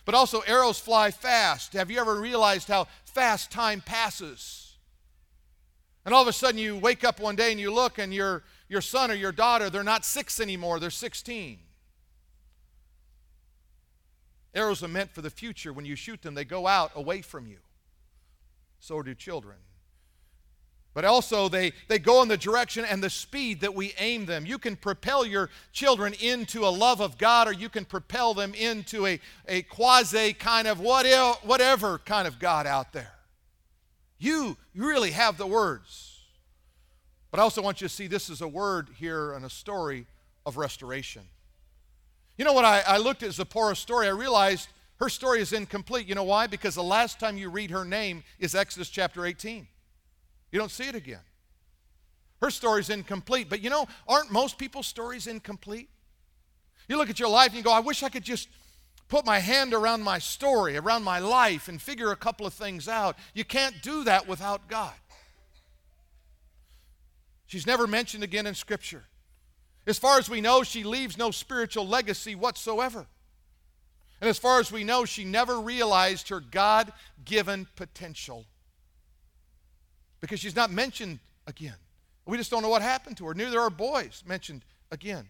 But 0.06 0.16
also, 0.16 0.42
arrows 0.42 0.80
fly 0.80 1.12
fast. 1.12 1.74
Have 1.74 1.90
you 1.90 2.00
ever 2.00 2.20
realized 2.20 2.68
how 2.68 2.88
fast 3.06 3.52
time 3.52 3.82
passes? 3.82 4.73
And 6.06 6.14
all 6.14 6.22
of 6.22 6.28
a 6.28 6.34
sudden 6.34 6.60
you 6.60 6.78
wake 6.78 7.04
up 7.04 7.20
one 7.20 7.36
day 7.36 7.52
and 7.52 7.60
you 7.60 7.74
look 7.74 7.98
and 7.98 8.14
your, 8.14 8.44
your 8.68 8.82
son 8.82 9.10
or 9.10 9.14
your 9.14 9.32
daughter, 9.32 9.70
they're 9.70 9.84
not 9.84 10.04
six 10.06 10.40
anymore, 10.40 10.80
they're 10.80 10.90
16. 10.90 11.60
Arrows 14.54 14.84
are 14.84 14.88
meant 14.88 15.12
for 15.12 15.22
the 15.22 15.30
future. 15.30 15.74
When 15.74 15.86
you 15.86 15.96
shoot 15.96 16.22
them, 16.22 16.36
they 16.36 16.46
go 16.46 16.68
out 16.68 16.92
away 16.96 17.22
from 17.22 17.48
you. 17.48 17.58
So 18.80 19.02
do 19.02 19.16
children. 19.16 19.58
But 20.94 21.06
also, 21.06 21.50
they, 21.50 21.72
they 21.88 21.98
go 21.98 22.22
in 22.22 22.28
the 22.28 22.38
direction 22.38 22.86
and 22.86 23.02
the 23.02 23.10
speed 23.10 23.62
that 23.62 23.74
we 23.74 23.96
aim 23.98 24.28
them. 24.28 24.46
You 24.46 24.60
can 24.60 24.76
propel 24.76 25.26
your 25.26 25.50
children 25.72 26.14
into 26.20 26.68
a 26.68 26.70
love 26.70 27.00
of 27.00 27.18
God, 27.18 27.48
or 27.48 27.52
you 27.52 27.68
can 27.68 27.84
propel 27.84 28.36
them 28.36 28.54
into 28.54 29.08
a, 29.08 29.20
a 29.48 29.64
quasi 29.64 30.34
kind 30.34 30.68
of 30.68 30.80
whatever 30.80 31.98
kind 32.00 32.28
of 32.28 32.38
God 32.38 32.68
out 32.68 32.94
there. 32.94 33.12
You 34.24 34.56
really 34.74 35.12
have 35.12 35.38
the 35.38 35.46
words. 35.46 36.22
But 37.30 37.42
I 37.42 37.44
also 37.44 37.62
want 37.62 37.82
you 37.82 37.90
to 37.90 37.94
see 37.94 38.08
this 38.08 38.30
is 38.30 38.40
a 38.40 38.48
word 38.48 38.88
here 38.98 39.34
and 39.34 39.44
a 39.44 39.50
story 39.50 40.08
of 40.46 40.56
restoration. 40.56 41.24
You 42.38 42.46
know 42.46 42.54
what? 42.54 42.64
I, 42.64 42.84
I 42.88 42.98
looked 43.00 43.22
at 43.22 43.32
Zipporah's 43.32 43.80
story, 43.80 44.08
I 44.08 44.12
realized 44.12 44.70
her 45.02 45.10
story 45.10 45.42
is 45.42 45.52
incomplete. 45.52 46.08
You 46.08 46.16
know 46.16 46.24
why? 46.24 46.48
Because 46.48 46.76
the 46.76 46.84
last 46.84 47.20
time 47.20 47.36
you 47.36 47.50
read 47.50 47.72
her 47.72 47.84
name 47.84 48.24
is 48.40 48.56
Exodus 48.56 48.88
chapter 48.88 49.26
18. 49.26 49.68
You 50.54 50.60
don't 50.60 50.72
see 50.72 50.88
it 50.88 50.96
again. 50.96 51.20
Her 52.42 52.50
story 52.50 52.80
is 52.80 52.90
incomplete. 52.90 53.50
But 53.50 53.62
you 53.62 53.70
know, 53.70 53.88
aren't 54.08 54.32
most 54.32 54.58
people's 54.58 54.88
stories 54.88 55.28
incomplete? 55.28 55.90
You 56.88 56.96
look 56.96 57.10
at 57.10 57.20
your 57.20 57.28
life 57.28 57.50
and 57.50 57.58
you 57.58 57.64
go, 57.64 57.74
I 57.74 57.82
wish 57.82 58.04
I 58.04 58.10
could 58.10 58.24
just 58.24 58.48
put 59.14 59.28
my 59.28 59.38
hand 59.38 59.76
around 59.76 60.02
my 60.02 60.18
story, 60.18 60.76
around 60.76 61.04
my 61.04 61.20
life, 61.20 61.68
and 61.68 61.80
figure 61.80 62.12
a 62.12 62.16
couple 62.16 62.48
of 62.48 62.54
things 62.56 62.88
out. 62.88 63.16
You 63.36 63.46
can't 63.46 63.80
do 63.84 64.06
that 64.06 64.28
without 64.28 64.68
God. 64.68 64.96
She's 67.46 67.68
never 67.68 67.86
mentioned 67.86 68.24
again 68.24 68.48
in 68.48 68.56
Scripture. 68.56 69.04
As 69.86 70.00
far 70.00 70.18
as 70.18 70.32
we 70.32 70.42
know, 70.42 70.64
she 70.64 70.84
leaves 70.84 71.16
no 71.16 71.30
spiritual 71.30 71.88
legacy 71.88 72.34
whatsoever. 72.34 73.06
And 74.20 74.28
as 74.28 74.40
far 74.40 74.60
as 74.60 74.72
we 74.72 74.84
know, 74.84 75.06
she 75.06 75.26
never 75.26 75.60
realized 75.60 76.30
her 76.30 76.40
God 76.40 76.92
given 77.24 77.68
potential 77.76 78.46
because 80.22 80.40
she's 80.40 80.56
not 80.56 80.72
mentioned 80.72 81.20
again. 81.46 81.76
We 82.26 82.38
just 82.38 82.50
don't 82.50 82.64
know 82.64 82.70
what 82.70 82.82
happened 82.82 83.18
to 83.18 83.28
her. 83.28 83.36
Neither 83.36 83.60
are 83.60 83.70
boys 83.70 84.24
mentioned 84.26 84.66
again. 84.90 85.28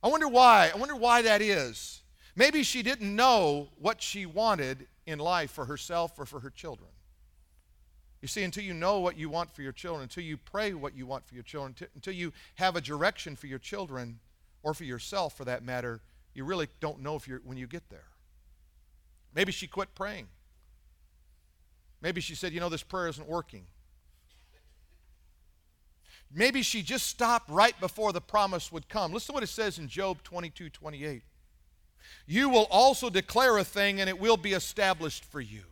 I 0.00 0.06
wonder 0.06 0.28
why. 0.28 0.70
I 0.72 0.78
wonder 0.78 0.94
why 0.94 1.22
that 1.22 1.42
is. 1.42 2.01
Maybe 2.34 2.62
she 2.62 2.82
didn't 2.82 3.14
know 3.14 3.68
what 3.78 4.00
she 4.00 4.24
wanted 4.26 4.86
in 5.06 5.18
life 5.18 5.50
for 5.50 5.66
herself 5.66 6.18
or 6.18 6.24
for 6.24 6.40
her 6.40 6.50
children. 6.50 6.88
You 8.22 8.28
see, 8.28 8.44
until 8.44 8.62
you 8.62 8.72
know 8.72 9.00
what 9.00 9.18
you 9.18 9.28
want 9.28 9.50
for 9.50 9.62
your 9.62 9.72
children, 9.72 10.04
until 10.04 10.22
you 10.22 10.36
pray 10.36 10.72
what 10.72 10.96
you 10.96 11.06
want 11.06 11.26
for 11.26 11.34
your 11.34 11.42
children, 11.42 11.74
until 11.94 12.14
you 12.14 12.32
have 12.54 12.76
a 12.76 12.80
direction 12.80 13.34
for 13.34 13.48
your 13.48 13.58
children 13.58 14.20
or 14.62 14.74
for 14.74 14.84
yourself 14.84 15.36
for 15.36 15.44
that 15.44 15.64
matter, 15.64 16.00
you 16.32 16.44
really 16.44 16.68
don't 16.80 17.00
know 17.00 17.16
if 17.16 17.26
you're, 17.26 17.40
when 17.44 17.58
you 17.58 17.66
get 17.66 17.90
there. 17.90 18.04
Maybe 19.34 19.50
she 19.50 19.66
quit 19.66 19.94
praying. 19.94 20.28
Maybe 22.00 22.20
she 22.20 22.34
said, 22.34 22.52
You 22.52 22.60
know, 22.60 22.68
this 22.68 22.82
prayer 22.82 23.08
isn't 23.08 23.28
working. 23.28 23.64
Maybe 26.34 26.62
she 26.62 26.82
just 26.82 27.06
stopped 27.06 27.50
right 27.50 27.78
before 27.80 28.12
the 28.12 28.20
promise 28.20 28.72
would 28.72 28.88
come. 28.88 29.12
Listen 29.12 29.28
to 29.28 29.32
what 29.34 29.42
it 29.42 29.48
says 29.48 29.78
in 29.78 29.88
Job 29.88 30.22
22 30.22 30.70
28. 30.70 31.22
You 32.26 32.48
will 32.48 32.66
also 32.70 33.10
declare 33.10 33.58
a 33.58 33.64
thing, 33.64 34.00
and 34.00 34.08
it 34.08 34.18
will 34.18 34.36
be 34.36 34.52
established 34.52 35.24
for 35.24 35.40
you. 35.40 35.62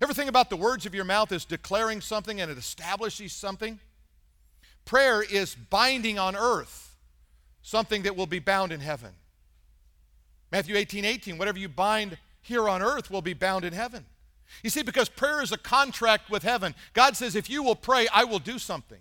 Everything 0.00 0.28
about 0.28 0.50
the 0.50 0.56
words 0.56 0.84
of 0.86 0.94
your 0.94 1.04
mouth 1.04 1.32
is 1.32 1.44
declaring 1.44 2.00
something 2.00 2.40
and 2.40 2.50
it 2.50 2.58
establishes 2.58 3.32
something. 3.32 3.78
Prayer 4.84 5.22
is 5.22 5.54
binding 5.54 6.18
on 6.18 6.36
earth 6.36 6.96
something 7.62 8.02
that 8.02 8.14
will 8.14 8.26
be 8.26 8.38
bound 8.38 8.72
in 8.72 8.80
heaven. 8.80 9.10
Matthew 10.52 10.76
18 10.76 11.04
18, 11.04 11.38
whatever 11.38 11.58
you 11.58 11.68
bind 11.68 12.18
here 12.42 12.68
on 12.68 12.82
earth 12.82 13.10
will 13.10 13.22
be 13.22 13.34
bound 13.34 13.64
in 13.64 13.72
heaven. 13.72 14.04
You 14.62 14.70
see, 14.70 14.82
because 14.82 15.08
prayer 15.08 15.42
is 15.42 15.50
a 15.50 15.58
contract 15.58 16.30
with 16.30 16.44
heaven. 16.44 16.74
God 16.92 17.16
says, 17.16 17.34
if 17.34 17.50
you 17.50 17.62
will 17.62 17.74
pray, 17.74 18.06
I 18.12 18.24
will 18.24 18.38
do 18.38 18.58
something. 18.58 19.00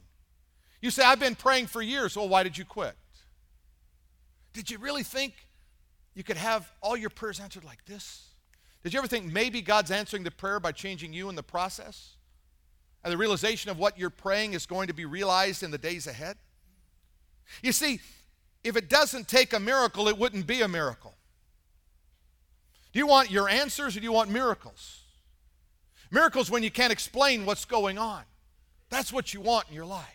You 0.81 0.89
say, 0.89 1.03
I've 1.03 1.19
been 1.19 1.35
praying 1.35 1.67
for 1.67 1.81
years. 1.81 2.17
Well, 2.17 2.27
why 2.27 2.41
did 2.41 2.57
you 2.57 2.65
quit? 2.65 2.95
Did 4.53 4.71
you 4.71 4.79
really 4.79 5.03
think 5.03 5.33
you 6.15 6.23
could 6.23 6.37
have 6.37 6.71
all 6.81 6.97
your 6.97 7.09
prayers 7.09 7.39
answered 7.39 7.63
like 7.63 7.85
this? 7.85 8.29
Did 8.83 8.93
you 8.93 8.99
ever 8.99 9.07
think 9.07 9.25
maybe 9.25 9.61
God's 9.61 9.91
answering 9.91 10.23
the 10.23 10.31
prayer 10.31 10.59
by 10.59 10.71
changing 10.71 11.13
you 11.13 11.29
in 11.29 11.35
the 11.35 11.43
process? 11.43 12.15
And 13.03 13.11
the 13.11 13.17
realization 13.17 13.69
of 13.69 13.77
what 13.77 13.99
you're 13.99 14.09
praying 14.09 14.53
is 14.53 14.65
going 14.65 14.87
to 14.87 14.93
be 14.93 15.05
realized 15.05 15.61
in 15.61 15.71
the 15.71 15.77
days 15.77 16.07
ahead? 16.07 16.37
You 17.61 17.71
see, 17.71 17.99
if 18.63 18.75
it 18.75 18.89
doesn't 18.89 19.27
take 19.27 19.53
a 19.53 19.59
miracle, 19.59 20.07
it 20.07 20.17
wouldn't 20.17 20.47
be 20.47 20.61
a 20.61 20.67
miracle. 20.67 21.13
Do 22.93 22.99
you 22.99 23.07
want 23.07 23.29
your 23.29 23.49
answers 23.49 23.97
or 23.97 23.99
do 23.99 24.05
you 24.05 24.11
want 24.11 24.31
miracles? 24.31 25.01
Miracles 26.11 26.49
when 26.49 26.63
you 26.63 26.71
can't 26.71 26.93
explain 26.93 27.45
what's 27.45 27.65
going 27.65 27.97
on. 27.97 28.23
That's 28.89 29.11
what 29.11 29.33
you 29.33 29.41
want 29.41 29.67
in 29.67 29.75
your 29.75 29.85
life. 29.85 30.14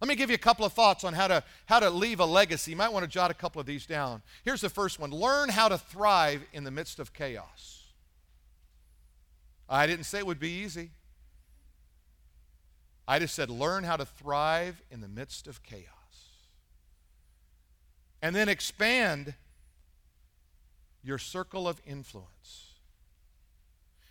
Let 0.00 0.08
me 0.08 0.14
give 0.14 0.30
you 0.30 0.34
a 0.34 0.38
couple 0.38 0.64
of 0.64 0.72
thoughts 0.72 1.02
on 1.02 1.12
how 1.12 1.26
to, 1.28 1.42
how 1.66 1.80
to 1.80 1.90
leave 1.90 2.20
a 2.20 2.24
legacy. 2.24 2.70
You 2.70 2.76
might 2.76 2.92
want 2.92 3.04
to 3.04 3.10
jot 3.10 3.30
a 3.30 3.34
couple 3.34 3.60
of 3.60 3.66
these 3.66 3.84
down. 3.84 4.22
Here's 4.44 4.60
the 4.60 4.68
first 4.68 5.00
one 5.00 5.10
learn 5.10 5.48
how 5.48 5.68
to 5.68 5.78
thrive 5.78 6.42
in 6.52 6.64
the 6.64 6.70
midst 6.70 6.98
of 6.98 7.12
chaos. 7.12 7.92
I 9.68 9.86
didn't 9.86 10.04
say 10.04 10.18
it 10.18 10.26
would 10.26 10.38
be 10.38 10.62
easy. 10.62 10.90
I 13.08 13.18
just 13.18 13.34
said 13.34 13.50
learn 13.50 13.84
how 13.84 13.96
to 13.96 14.04
thrive 14.04 14.82
in 14.90 15.00
the 15.00 15.08
midst 15.08 15.46
of 15.48 15.62
chaos. 15.62 15.84
And 18.22 18.36
then 18.36 18.48
expand 18.48 19.34
your 21.02 21.18
circle 21.18 21.66
of 21.66 21.80
influence. 21.86 22.74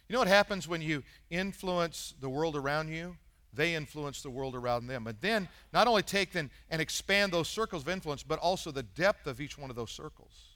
You 0.07 0.13
know 0.13 0.19
what 0.19 0.27
happens 0.27 0.67
when 0.67 0.81
you 0.81 1.03
influence 1.29 2.13
the 2.19 2.29
world 2.29 2.55
around 2.55 2.89
you? 2.89 3.17
They 3.57 3.75
influence 3.75 4.21
the 4.21 4.29
world 4.29 4.55
around 4.55 4.87
them. 4.87 5.07
And 5.07 5.17
then, 5.19 5.49
not 5.73 5.87
only 5.87 6.03
take 6.03 6.31
them 6.31 6.49
and 6.69 6.81
expand 6.81 7.33
those 7.33 7.49
circles 7.49 7.81
of 7.81 7.89
influence, 7.89 8.23
but 8.23 8.39
also 8.39 8.71
the 8.71 8.83
depth 8.83 9.27
of 9.27 9.41
each 9.41 9.57
one 9.57 9.69
of 9.69 9.75
those 9.75 9.91
circles. 9.91 10.55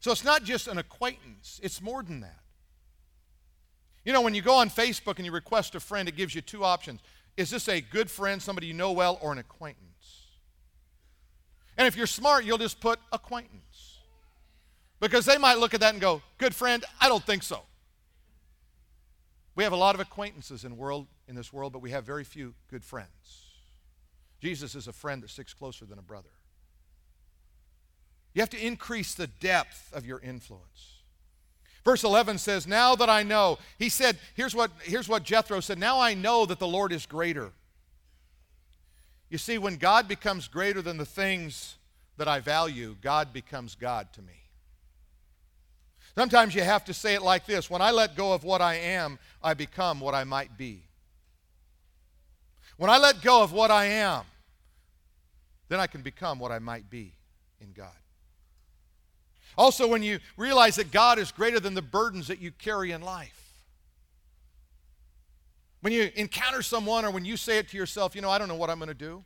So 0.00 0.12
it's 0.12 0.24
not 0.24 0.44
just 0.44 0.68
an 0.68 0.78
acquaintance, 0.78 1.60
it's 1.62 1.82
more 1.82 2.02
than 2.02 2.20
that. 2.20 2.40
You 4.04 4.12
know, 4.12 4.20
when 4.20 4.34
you 4.34 4.42
go 4.42 4.54
on 4.54 4.70
Facebook 4.70 5.16
and 5.16 5.26
you 5.26 5.32
request 5.32 5.74
a 5.74 5.80
friend, 5.80 6.08
it 6.08 6.16
gives 6.16 6.34
you 6.34 6.40
two 6.40 6.64
options. 6.64 7.00
Is 7.36 7.50
this 7.50 7.68
a 7.68 7.80
good 7.80 8.10
friend, 8.10 8.40
somebody 8.40 8.68
you 8.68 8.74
know 8.74 8.92
well, 8.92 9.18
or 9.20 9.32
an 9.32 9.38
acquaintance? 9.38 9.82
And 11.76 11.86
if 11.86 11.96
you're 11.96 12.06
smart, 12.06 12.44
you'll 12.44 12.56
just 12.56 12.80
put 12.80 13.00
acquaintance. 13.12 13.98
Because 15.00 15.26
they 15.26 15.36
might 15.36 15.58
look 15.58 15.74
at 15.74 15.80
that 15.80 15.92
and 15.92 16.00
go, 16.00 16.22
good 16.38 16.54
friend, 16.54 16.84
I 17.00 17.08
don't 17.08 17.24
think 17.24 17.42
so. 17.42 17.62
We 19.56 19.64
have 19.64 19.72
a 19.72 19.76
lot 19.76 19.94
of 19.94 20.00
acquaintances 20.00 20.64
in, 20.64 20.76
world, 20.76 21.06
in 21.26 21.34
this 21.34 21.52
world, 21.52 21.72
but 21.72 21.80
we 21.80 21.90
have 21.90 22.04
very 22.04 22.24
few 22.24 22.54
good 22.70 22.84
friends. 22.84 23.44
Jesus 24.38 24.74
is 24.74 24.86
a 24.86 24.92
friend 24.92 25.22
that 25.22 25.30
sticks 25.30 25.54
closer 25.54 25.86
than 25.86 25.98
a 25.98 26.02
brother. 26.02 26.28
You 28.34 28.42
have 28.42 28.50
to 28.50 28.64
increase 28.64 29.14
the 29.14 29.26
depth 29.26 29.90
of 29.94 30.04
your 30.04 30.20
influence. 30.20 30.96
Verse 31.86 32.04
11 32.04 32.36
says, 32.36 32.66
Now 32.66 32.94
that 32.96 33.08
I 33.08 33.22
know, 33.22 33.58
he 33.78 33.88
said, 33.88 34.18
here's 34.34 34.54
what, 34.54 34.70
here's 34.82 35.08
what 35.08 35.22
Jethro 35.22 35.60
said, 35.60 35.78
Now 35.78 36.00
I 36.00 36.12
know 36.12 36.44
that 36.44 36.58
the 36.58 36.66
Lord 36.66 36.92
is 36.92 37.06
greater. 37.06 37.52
You 39.30 39.38
see, 39.38 39.56
when 39.56 39.76
God 39.76 40.06
becomes 40.06 40.48
greater 40.48 40.82
than 40.82 40.98
the 40.98 41.06
things 41.06 41.76
that 42.18 42.28
I 42.28 42.40
value, 42.40 42.94
God 43.00 43.32
becomes 43.32 43.74
God 43.74 44.12
to 44.12 44.22
me. 44.22 44.45
Sometimes 46.16 46.54
you 46.54 46.62
have 46.62 46.84
to 46.86 46.94
say 46.94 47.14
it 47.14 47.22
like 47.22 47.46
this 47.46 47.70
When 47.70 47.82
I 47.82 47.90
let 47.90 48.16
go 48.16 48.32
of 48.32 48.42
what 48.42 48.60
I 48.60 48.74
am, 48.74 49.18
I 49.42 49.54
become 49.54 50.00
what 50.00 50.14
I 50.14 50.24
might 50.24 50.56
be. 50.56 50.82
When 52.78 52.90
I 52.90 52.98
let 52.98 53.22
go 53.22 53.42
of 53.42 53.52
what 53.52 53.70
I 53.70 53.86
am, 53.86 54.24
then 55.68 55.80
I 55.80 55.86
can 55.86 56.02
become 56.02 56.38
what 56.38 56.52
I 56.52 56.58
might 56.58 56.90
be 56.90 57.12
in 57.60 57.72
God. 57.72 57.88
Also, 59.56 59.86
when 59.88 60.02
you 60.02 60.18
realize 60.36 60.76
that 60.76 60.90
God 60.90 61.18
is 61.18 61.32
greater 61.32 61.58
than 61.58 61.74
the 61.74 61.82
burdens 61.82 62.28
that 62.28 62.40
you 62.40 62.50
carry 62.50 62.92
in 62.92 63.00
life. 63.00 63.42
When 65.80 65.92
you 65.92 66.10
encounter 66.14 66.62
someone 66.62 67.04
or 67.04 67.10
when 67.10 67.24
you 67.24 67.38
say 67.38 67.58
it 67.58 67.68
to 67.70 67.76
yourself, 67.76 68.14
you 68.14 68.20
know, 68.20 68.28
I 68.28 68.38
don't 68.38 68.48
know 68.48 68.54
what 68.56 68.68
I'm 68.68 68.78
going 68.78 68.88
to 68.88 68.94
do. 68.94 69.24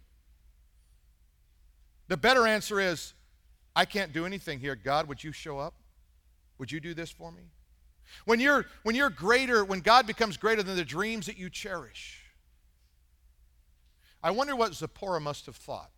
The 2.06 2.16
better 2.16 2.46
answer 2.46 2.78
is, 2.78 3.14
I 3.74 3.84
can't 3.84 4.12
do 4.12 4.26
anything 4.26 4.60
here. 4.60 4.76
God, 4.76 5.08
would 5.08 5.24
you 5.24 5.32
show 5.32 5.58
up? 5.58 5.74
Would 6.60 6.70
you 6.70 6.78
do 6.78 6.92
this 6.92 7.10
for 7.10 7.32
me? 7.32 7.44
When 8.26 8.38
you're, 8.38 8.66
when 8.82 8.94
you're 8.94 9.08
greater, 9.08 9.64
when 9.64 9.80
God 9.80 10.06
becomes 10.06 10.36
greater 10.36 10.62
than 10.62 10.76
the 10.76 10.84
dreams 10.84 11.24
that 11.24 11.38
you 11.38 11.48
cherish, 11.48 12.22
I 14.22 14.30
wonder 14.30 14.54
what 14.54 14.74
Zipporah 14.74 15.22
must 15.22 15.46
have 15.46 15.56
thought 15.56 15.90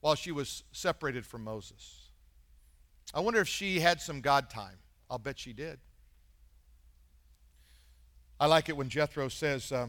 while 0.00 0.14
she 0.14 0.30
was 0.30 0.62
separated 0.70 1.26
from 1.26 1.42
Moses. 1.42 2.10
I 3.12 3.18
wonder 3.18 3.40
if 3.40 3.48
she 3.48 3.80
had 3.80 4.00
some 4.00 4.20
God 4.20 4.48
time. 4.48 4.78
I'll 5.10 5.18
bet 5.18 5.40
she 5.40 5.52
did. 5.52 5.80
I 8.38 8.46
like 8.46 8.68
it 8.68 8.76
when 8.76 8.88
Jethro 8.88 9.28
says, 9.28 9.72
uh, 9.72 9.88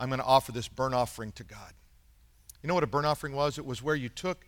I'm 0.00 0.08
going 0.08 0.18
to 0.18 0.24
offer 0.24 0.50
this 0.50 0.66
burnt 0.66 0.94
offering 0.94 1.32
to 1.32 1.44
God. 1.44 1.74
You 2.62 2.68
know 2.68 2.74
what 2.74 2.84
a 2.84 2.88
burnt 2.88 3.06
offering 3.06 3.34
was? 3.34 3.58
It 3.58 3.66
was 3.66 3.82
where 3.82 3.94
you 3.94 4.08
took 4.08 4.46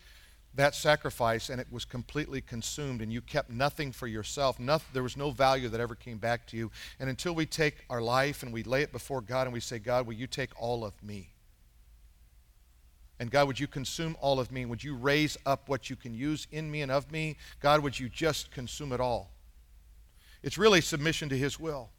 that 0.55 0.75
sacrifice 0.75 1.51
and 1.51 1.61
it 1.61 1.69
was 1.71 1.85
completely 1.85 2.41
consumed 2.41 3.01
and 3.01 3.13
you 3.13 3.21
kept 3.21 3.51
nothing 3.51 3.93
for 3.93 4.07
yourself. 4.07 4.59
Nothing, 4.59 4.89
there 4.93 5.03
was 5.03 5.17
no 5.17 5.31
value 5.31 5.69
that 5.69 5.81
ever 5.81 5.95
came 5.95 6.19
back 6.19 6.47
to 6.49 6.57
you. 6.57 6.71
And 6.99 7.09
until 7.09 7.35
we 7.35 7.47
take 7.47 7.85
our 7.89 8.01
life 8.01 8.43
and 8.43 8.53
we 8.53 8.63
lay 8.63 8.83
it 8.83 8.91
before 8.91 9.21
God 9.21 9.47
and 9.47 9.53
we 9.53 9.61
say, 9.61 9.79
God, 9.79 10.07
will 10.07 10.15
you 10.15 10.27
take 10.27 10.51
all 10.61 10.85
of 10.85 11.01
me? 11.03 11.31
And 13.21 13.31
God, 13.31 13.49
would 13.49 13.59
you 13.59 13.67
consume 13.67 14.17
all 14.21 14.39
of 14.39 14.53
me? 14.53 14.65
Would 14.65 14.85
you 14.85 14.95
raise 14.95 15.37
up 15.45 15.69
what 15.69 15.91
you 15.91 15.97
can 15.97 16.15
use 16.15 16.47
in 16.53 16.71
me 16.71 16.83
and 16.83 16.93
of 16.93 17.11
me? 17.11 17.37
God, 17.61 17.83
would 17.83 17.99
you 17.99 18.09
just 18.09 18.51
consume 18.53 18.93
it 18.93 19.01
all? 19.01 19.33
It's 20.43 20.57
really 20.57 20.81
submission 20.81 21.29
to 21.31 21.37
His 21.37 21.59
will. 21.59 21.91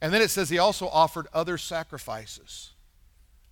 And 0.00 0.12
then 0.12 0.20
it 0.20 0.30
says 0.30 0.50
He 0.50 0.58
also 0.58 0.88
offered 0.88 1.28
other 1.32 1.58
sacrifices. 1.58 2.70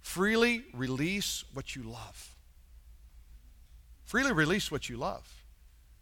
Freely 0.01 0.65
release 0.73 1.45
what 1.53 1.77
you 1.77 1.83
love. 1.85 2.35
Freely 4.09 4.33
release 4.33 4.71
what 4.71 4.89
you 4.89 4.97
love. 4.97 5.23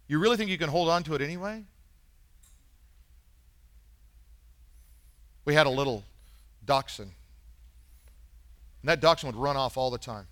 You 0.07 0.21
really 0.21 0.37
think 0.37 0.49
you 0.49 0.59
can 0.59 0.69
hold 0.69 0.89
on 0.89 1.03
to 1.03 1.15
it 1.17 1.21
anyway? 1.21 1.65
We 5.45 5.55
had 5.55 5.67
a 5.67 5.71
little 5.71 6.05
dachshund. 6.65 7.11
And 8.83 8.89
that 8.89 9.01
dachshund 9.01 9.35
would 9.35 9.43
run 9.43 9.57
off 9.57 9.77
all 9.77 9.91
the 9.91 9.99
time. 9.99 10.29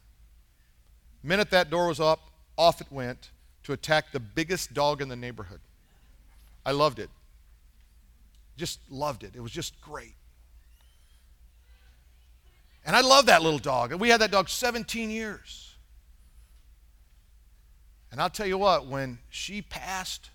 The 1.23 1.29
minute 1.29 1.51
that 1.51 1.69
door 1.69 1.89
was 1.89 1.99
up, 1.99 2.21
off 2.57 2.81
it 2.81 2.87
went 2.93 3.31
to 3.65 3.73
attack 3.73 4.13
the 4.13 4.21
biggest 4.21 4.73
dog 4.73 5.03
in 5.03 5.09
the 5.09 5.17
neighborhood. 5.17 5.59
I 6.65 6.71
loved 6.71 7.01
it. 7.01 7.11
Just 8.57 8.79
loved 8.89 9.25
it. 9.25 9.33
It 9.35 9.41
was 9.41 9.51
just 9.51 9.81
great. 9.81 10.15
And 12.87 12.95
I 12.95 13.01
love 13.01 13.27
that 13.27 13.43
little 13.43 13.59
dog. 13.59 13.91
And 13.91 14.01
we 14.01 14.11
had 14.11 14.21
that 14.21 14.31
dog 14.31 14.49
17 14.49 15.11
years. 15.11 15.74
And 18.15 18.23
I'll 18.23 18.31
tell 18.31 18.47
you 18.47 18.59
what, 18.59 18.87
when 18.87 19.19
she 19.29 19.61
passed, 19.61 20.31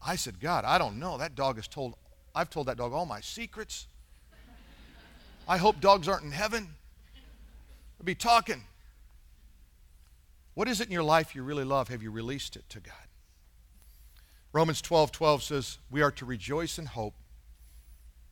I 0.00 0.16
said, 0.16 0.40
God, 0.40 0.64
I 0.64 0.78
don't 0.78 0.98
know. 0.98 1.18
That 1.18 1.34
dog 1.34 1.56
has 1.56 1.68
told, 1.68 1.96
I've 2.34 2.48
told 2.48 2.68
that 2.68 2.78
dog 2.78 2.94
all 2.94 3.04
my 3.04 3.20
secrets. 3.20 3.86
I 5.46 5.58
hope 5.58 5.82
dogs 5.82 6.08
aren't 6.08 6.24
in 6.24 6.30
heaven. 6.30 6.68
I'll 8.00 8.06
be 8.06 8.14
talking. 8.14 8.62
What 10.54 10.66
is 10.66 10.80
it 10.80 10.86
in 10.86 10.94
your 10.94 11.02
life 11.02 11.34
you 11.34 11.42
really 11.42 11.62
love? 11.62 11.88
Have 11.88 12.02
you 12.02 12.10
released 12.10 12.56
it 12.56 12.66
to 12.70 12.80
God? 12.80 12.94
Romans 14.50 14.80
12 14.80 15.12
12 15.12 15.42
says, 15.42 15.78
We 15.90 16.00
are 16.00 16.12
to 16.12 16.24
rejoice 16.24 16.78
in 16.78 16.86
hope, 16.86 17.16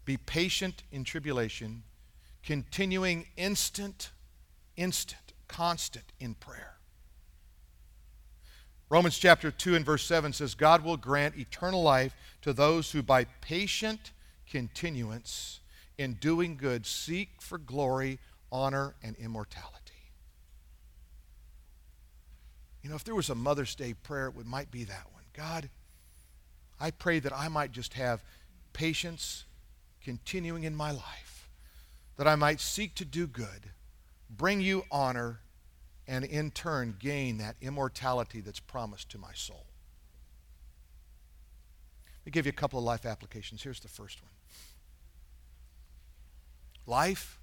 be 0.07 0.17
patient 0.17 0.83
in 0.91 1.05
tribulation, 1.05 1.83
continuing 2.43 3.27
instant, 3.37 4.13
instant, 4.79 5.35
constant 5.47 6.07
in 6.19 6.33
prayer. 6.33 6.74
Romans 8.91 9.19
chapter 9.19 9.51
2 9.51 9.77
and 9.77 9.85
verse 9.85 10.05
7 10.05 10.33
says, 10.33 10.55
God 10.55 10.85
will 10.85 10.97
grant 10.97 11.37
eternal 11.37 11.83
life 11.83 12.15
to 12.43 12.53
those 12.53 12.91
who 12.91 13.03
by 13.03 13.25
patient 13.41 14.13
continuance 14.49 15.61
in 15.97 16.15
doing 16.15 16.57
good 16.57 16.87
seek 16.87 17.31
for 17.41 17.59
glory, 17.59 18.19
honor, 18.53 18.95
and 19.03 19.17
immortality. 19.17 19.81
You 22.83 22.91
know, 22.91 22.97
if 22.97 23.05
there 23.05 23.15
was 23.15 23.31
a 23.31 23.35
Mother's 23.35 23.75
Day 23.75 23.95
prayer, 23.95 24.29
it 24.29 24.47
might 24.47 24.71
be 24.71 24.85
that 24.85 25.07
one. 25.13 25.25
God, 25.33 25.71
I 26.79 26.91
pray 26.91 27.19
that 27.21 27.33
I 27.33 27.49
might 27.49 27.73
just 27.73 27.95
have 27.95 28.23
patience 28.75 29.47
continuing 30.03 30.65
in 30.65 30.77
my 30.77 30.91
life, 30.91 31.49
that 32.19 32.29
I 32.29 32.37
might 32.37 32.61
seek 32.61 32.95
to 32.97 33.07
do 33.07 33.27
good, 33.27 33.71
bring 34.29 34.61
you 34.61 34.85
honor, 34.91 35.41
and 36.07 36.25
in 36.25 36.51
turn 36.51 36.97
gain 36.99 37.39
that 37.39 37.57
immortality 37.61 38.41
that's 38.41 38.61
promised 38.61 39.11
to 39.11 39.19
my 39.19 39.33
soul. 39.35 39.65
Let 42.21 42.27
me 42.27 42.33
give 42.33 42.47
you 42.47 42.51
a 42.51 42.55
couple 42.55 42.79
of 42.79 42.85
life 42.85 43.05
applications. 43.07 43.63
Here's 43.63 43.81
the 43.81 43.89
first 43.89 44.23
one 44.23 44.31
Life 46.87 47.39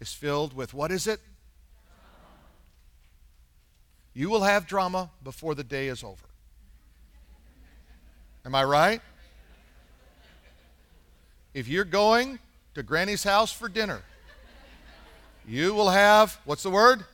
is 0.00 0.12
filled 0.12 0.54
with 0.54 0.72
what 0.74 0.90
is 0.90 1.06
it? 1.06 1.20
You 4.14 4.30
will 4.30 4.42
have 4.42 4.66
drama 4.66 5.10
before 5.22 5.54
the 5.54 5.62
day 5.62 5.88
is 5.88 6.02
over. 6.02 6.24
Am 8.44 8.54
I 8.54 8.64
right? 8.64 9.00
If 11.54 11.68
you're 11.68 11.84
going 11.84 12.38
to 12.74 12.82
Granny's 12.82 13.22
house 13.22 13.52
for 13.52 13.68
dinner, 13.68 14.02
you 15.46 15.74
will 15.74 15.90
have, 15.90 16.38
what's 16.44 16.62
the 16.62 16.70
word? 16.70 17.04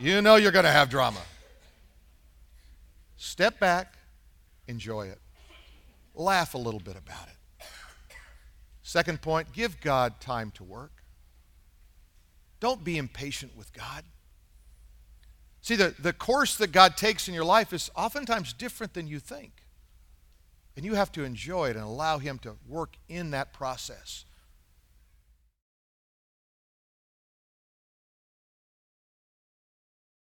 You 0.00 0.22
know 0.22 0.36
you're 0.36 0.50
going 0.50 0.64
to 0.64 0.70
have 0.70 0.88
drama. 0.88 1.20
Step 3.18 3.60
back, 3.60 3.98
enjoy 4.66 5.08
it, 5.08 5.18
laugh 6.14 6.54
a 6.54 6.58
little 6.58 6.80
bit 6.80 6.96
about 6.96 7.28
it. 7.28 7.66
Second 8.82 9.20
point 9.20 9.52
give 9.52 9.78
God 9.82 10.18
time 10.20 10.52
to 10.52 10.64
work. 10.64 11.02
Don't 12.60 12.82
be 12.82 12.96
impatient 12.96 13.54
with 13.54 13.74
God. 13.74 14.04
See, 15.60 15.76
the, 15.76 15.94
the 15.98 16.14
course 16.14 16.56
that 16.56 16.72
God 16.72 16.96
takes 16.96 17.28
in 17.28 17.34
your 17.34 17.44
life 17.44 17.74
is 17.74 17.90
oftentimes 17.94 18.54
different 18.54 18.94
than 18.94 19.06
you 19.06 19.18
think. 19.18 19.52
And 20.76 20.86
you 20.86 20.94
have 20.94 21.12
to 21.12 21.24
enjoy 21.24 21.68
it 21.68 21.76
and 21.76 21.84
allow 21.84 22.16
Him 22.16 22.38
to 22.38 22.56
work 22.66 22.96
in 23.08 23.32
that 23.32 23.52
process. 23.52 24.24